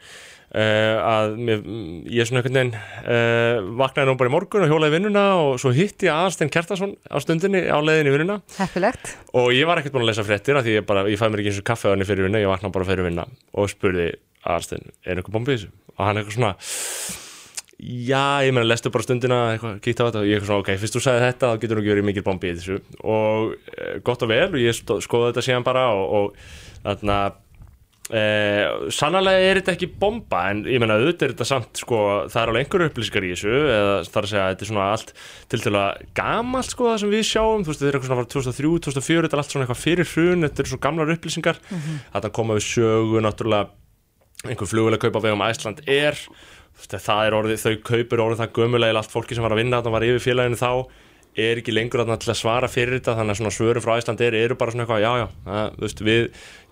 [0.54, 1.64] uh, að mér,
[2.14, 5.74] ég svona einhvern veginn uh, vaknaði nú bara í morgun og hjólaði vinnuna og svo
[5.76, 9.16] hitti ég Aðarstein Kertason á stundinni á leiðinni vinnuna Heppilegt.
[9.34, 11.44] og ég var ekkert búin að lesa fréttir af því ég, bara, ég fæ mér
[11.44, 14.14] ekki eins og kaffe á henni fyrir vinna, ég vaknaði bara fyrir vinna og spurði
[14.44, 15.70] Aðarstein, er einhver bombi í þessu?
[15.96, 16.56] Og hann eitthvað svona
[17.84, 20.70] Já, ég meina, lestu bara stundina, eitthvað, kíkt á þetta og ég eitthvað svona, ok,
[20.80, 23.88] fyrst þú sagði þetta, þá getur þú ekki verið mikil bombi í þessu og e,
[24.08, 27.18] gott og vel og ég skoði þetta síðan bara og, og þarna
[28.10, 28.24] e,
[28.92, 32.00] sannlega er þetta ekki bomba en ég meina, auðvitað er þetta samt sko,
[32.32, 34.90] það er alveg einhverju upplýsingar í þessu eða það er að segja, þetta er svona
[34.96, 35.14] allt
[35.54, 38.24] til til að gamalt sko það sem við sjáum þú veist, þetta er eitthvað svona
[38.24, 41.64] frá 2003, 2004 þetta er allt svona eitthvað fyrir hrun, þetta er svona gamlar upplýsingar.
[42.14, 43.72] Þetta koma við sögu, náttúrulega
[44.44, 46.20] einhver flugulega kaup á vegum Æsland er
[46.90, 49.94] það er orðið, þau kaupur orðið það gömulega allt fólki sem var að vinna þarna
[49.96, 50.72] var yfir félaginu þá
[51.40, 54.74] er ekki lengur að svara fyrir þetta þannig að svöru frá Æsland er, eru bara
[54.74, 56.24] svona eitthvað já já, að, þú veist, við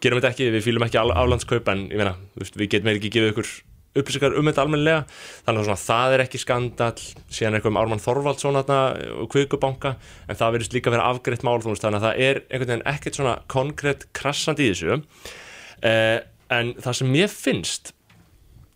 [0.03, 3.13] gerum þetta ekki við fýlum ekki á- aflandskaup en ég meina, veist, við getum ekki
[3.17, 3.51] gefið ykkur
[3.91, 5.03] upplýsingar um þetta almennilega.
[5.45, 6.91] Þannig að svona, það er ekki skandal
[7.27, 9.95] síðan eitthvað um Ármann Þorvaldsson og Kvikubanka
[10.27, 13.19] en það verðist líka vera afgreitt mál veist, þannig að það er einhvern veginn ekkert
[13.19, 15.01] svona konkrétt krassandi í þessu.
[15.83, 16.19] Eh,
[16.51, 17.93] en það sem mér finnst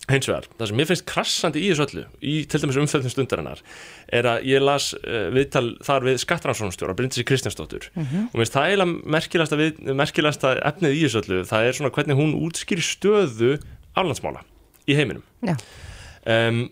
[0.10, 3.64] hins vegar, það sem mér finnst krassandi í þessu öllu í til dæmis umfjöldin stundarinnar
[4.14, 7.90] er að ég las uh, viðtal þar við skattrannsónastjóra, Bryndisi Kristjánsdóttur.
[7.96, 12.36] Og mér finnst það eiginlega merkilegasta, efnið í þessu öllu, það er svona hvernig hún
[12.46, 13.56] útskýri stöðu
[13.98, 14.46] aflandsmála
[14.86, 15.26] í heiminum.
[15.46, 15.56] Já.
[16.30, 16.66] um,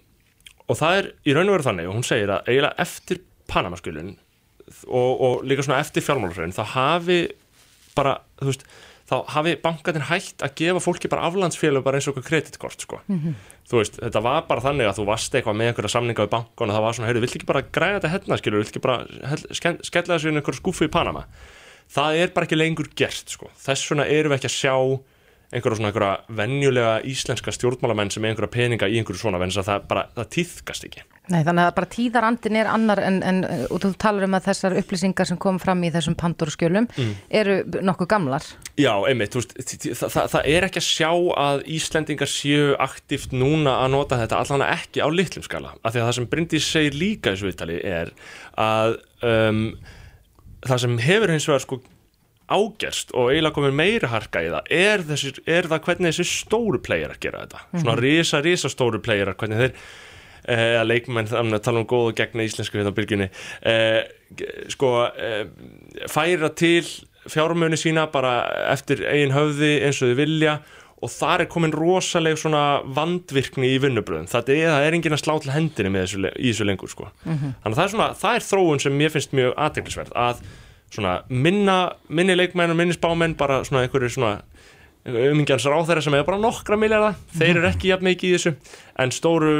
[0.69, 4.13] og það er í raun og veru þannig og hún segir að eiginlega eftir Panamaskjölun
[4.87, 7.19] og, og líka svona eftir fjármálarfræðin þá hafi
[7.97, 8.65] bara, þú veist
[9.13, 12.99] þá hafi bankarnir hægt að gefa fólki bara aflandsfélög bara eins og okkur kreditkort sko.
[13.69, 16.69] þú veist, þetta var bara þannig að þú varst eitthvað með einhverja samninga við bankun
[16.71, 19.05] og það var svona, heyrðu, vilt ekki bara græða þetta hérna skilur, vilt ekki bara
[19.85, 21.25] skella þessu inn einhverju skúfu í Panama
[21.93, 23.49] það er bara ekki lengur gert sko.
[23.55, 24.75] þess vegna erum við ekki að sjá
[25.53, 29.89] einhverja svona einhverja venjulega íslenska stjórnmálamenn sem er einhverja peninga í einhverju svona að það
[29.91, 33.37] bara, það týðkast ekki Nei, þannig að bara tíðarandin er annar en, en
[33.71, 36.89] og þú talar um að þessar upplýsingar sem kom fram í þessum Pandoru-skjölum
[37.31, 38.49] eru nokkuð gamlar.
[38.75, 41.11] Já, einmitt, veist, það, það, það er ekki að sjá
[41.45, 46.03] að Íslendingar séu aktíft núna að nota þetta allan ekki á litlum skala af því
[46.03, 48.13] að það sem Bryndís segir líka í þessu viðtali er
[48.59, 49.65] að um,
[50.67, 51.81] það sem hefur hins vegar sko
[52.53, 56.83] ágerst og eiginlega komið meira harka í það er, þessir, er það hvernig þessi stóru
[56.83, 57.67] playerar gera þetta.
[57.77, 59.77] Svona risa, risa stóru playerar hvernig þeir
[60.47, 63.29] eh, að leikmenn þannig að tala um góð og gegna íslensku hérna á byrginni
[63.69, 63.99] eh,
[64.73, 65.43] sko eh,
[66.11, 66.85] færa til
[67.29, 68.39] fjármöni sína bara
[68.73, 70.57] eftir eigin höfði eins og þau vilja
[71.03, 75.23] og þar er komin rosaleg svona vandvirkni í vinnubröðum það er, það er engin að
[75.23, 77.09] slá til hendinni með þessu, í þessu lengur sko.
[77.23, 80.43] þannig að það er, svona, það er þróun sem mér finnst mjög aðteglisverð að
[80.93, 81.77] svona minna,
[82.07, 84.37] minni leikmenn og minni spámenn bara svona einhverju svona
[85.03, 88.53] umingjans ráþæra sem er bara nokkra milljarða þeir eru ekki jafn mikið í þessu
[89.03, 89.55] en stóru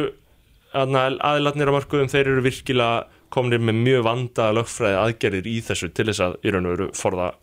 [0.73, 6.07] aðilatnir á mörkuðum þeir eru virkilega komnir með mjög vanda lögfræði aðgerðir í þessu til
[6.09, 7.33] þess að í raun og veru forða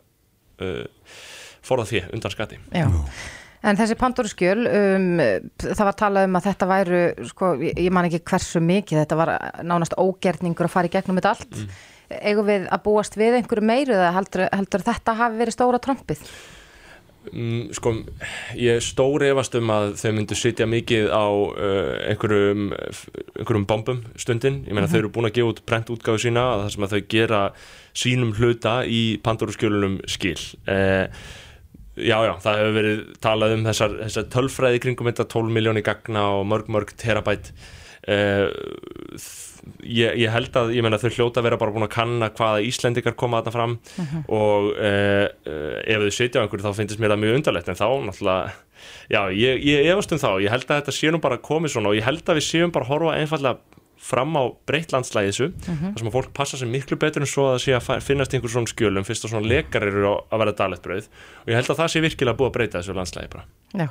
[0.62, 1.12] uh,
[1.66, 2.88] forða því undan skatti Já.
[3.60, 5.08] En þessi Pandoru-skjöl, um,
[5.60, 9.18] það var talað um að þetta væru, sko, ég ég man ekki hversu mikið, þetta
[9.20, 9.32] var
[9.68, 11.58] nánast ógerningur að fara í gegnum þetta allt.
[12.24, 16.24] Eigum við að búast við einhverju meiru eða heldur, heldur þetta hafi verið stóra trompið?
[17.28, 17.92] Mm, sko,
[18.56, 22.70] ég stóri efast um að þau myndu sitja mikið á uh, einhverjum,
[23.36, 26.64] einhverjum bombum stundin, ég meina þau eru búin að gefa út prent útgáðu sína að
[26.64, 27.42] það sem að þau gera
[28.02, 30.38] sínum hluta í Pandoru-skjölunum skil.
[30.64, 31.06] Uh,
[32.00, 36.22] Já, já, það hefur verið talað um þessar, þessar tölfræði kringum þetta 12 miljóni gagna
[36.38, 37.50] og mörg, mörg terabæt.
[37.50, 37.79] uh,
[39.84, 42.64] ég, ég held að ég meina þau hljóta að vera bara búin að kanna hvaða
[42.68, 43.76] Íslendingar koma þarna fram.
[44.32, 47.70] Og uh, uh, ef þau sitja á einhverju þá finnst mér það mjög undarlegt.
[47.72, 48.54] En þá náttúrulega
[49.12, 51.92] já, ég, ég efast um þá, ég held að þetta sé nú bara komið svona
[51.92, 56.00] og ég held að við séum bara horfa einfallega fram á breytt landslæði þessu þar
[56.00, 58.52] sem að fólk passa sig miklu betur en svo að það sé að finnast einhver
[58.54, 61.10] svona skjölum fyrst og svona lekar eru að vera daglegt brauð
[61.44, 63.44] og ég held að það sé virkilega búið að breyta þessu landslæði bara.
[63.70, 63.86] Já,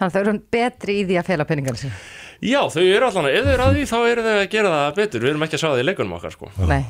[0.00, 2.02] þannig að þau eru betri í því að fela peningar sér.
[2.42, 4.96] Já, þau eru allan, ef þau eru að því þá eru þau að gera það
[4.96, 6.48] betur, við erum ekki að sjá það í leikunum okkar sko.
[6.66, 6.80] Nei,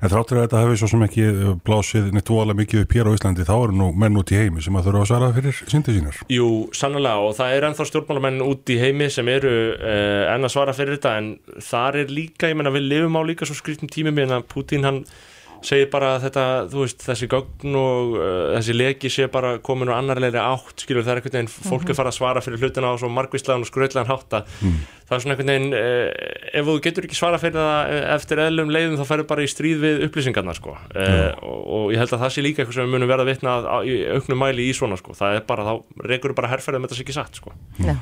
[0.00, 3.10] En þráttur að þetta hefði svo sem ekki eh, blásið neitt voðalega mikið upp hér
[3.10, 5.62] á Íslandi þá eru nú menn út í heimi sem að þurfa að svara fyrir
[5.62, 6.20] syndi sínar.
[6.32, 10.54] Jú, sannlega og það er ennþá stjórnmálamenn út í heimi sem eru uh, enn að
[10.54, 11.32] svara fyrir þetta en
[11.70, 15.02] þar er líka, ég menna við lifum á líka svo skriftum tími meina Putin hann
[15.66, 19.90] segir bara að þetta, þú veist, þessi gögn og uh, þessi leki sé bara komin
[19.90, 22.92] úr annarlegri átt, skilur það er einhvern veginn fólk er fara að svara fyrir hlutina
[22.92, 26.76] á svo margvíslegan og skrautlegan hátt að það er svona einhvern veginn uh, ef þú
[26.86, 30.04] getur ekki svara fyrir það eh, eftir eðlum leiðum þá ferur bara í stríð við
[30.08, 30.76] upplýsingarna sko.
[30.76, 33.56] uh, og, og ég held að það sé líka eitthvað sem við munum verða vitna
[33.58, 35.16] að, að, í auknum mæli í svona sko.
[35.18, 37.54] það er bara, þá rekur bara herrferðum þetta sé ekki satt sko.
[37.84, 37.96] já.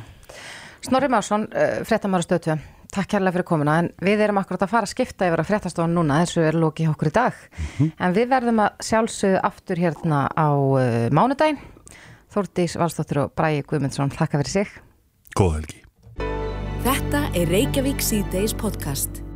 [2.94, 3.74] Takk kærlega fyrir komuna.
[3.82, 6.88] En við erum akkurat að fara að skipta yfir að fréttastofan núna, þessu er lokið
[6.88, 7.42] hjá okkur í dag.
[8.00, 11.60] En við verðum að sjálfsögðu aftur hérna á uh, mánudaginn.
[12.32, 14.74] Þórdís Valstóttir og Bræi Guðmundsson, þakka fyrir sig.
[15.36, 15.80] Góð helgi.
[16.88, 19.27] Þetta er Reykjavík C-Days podcast.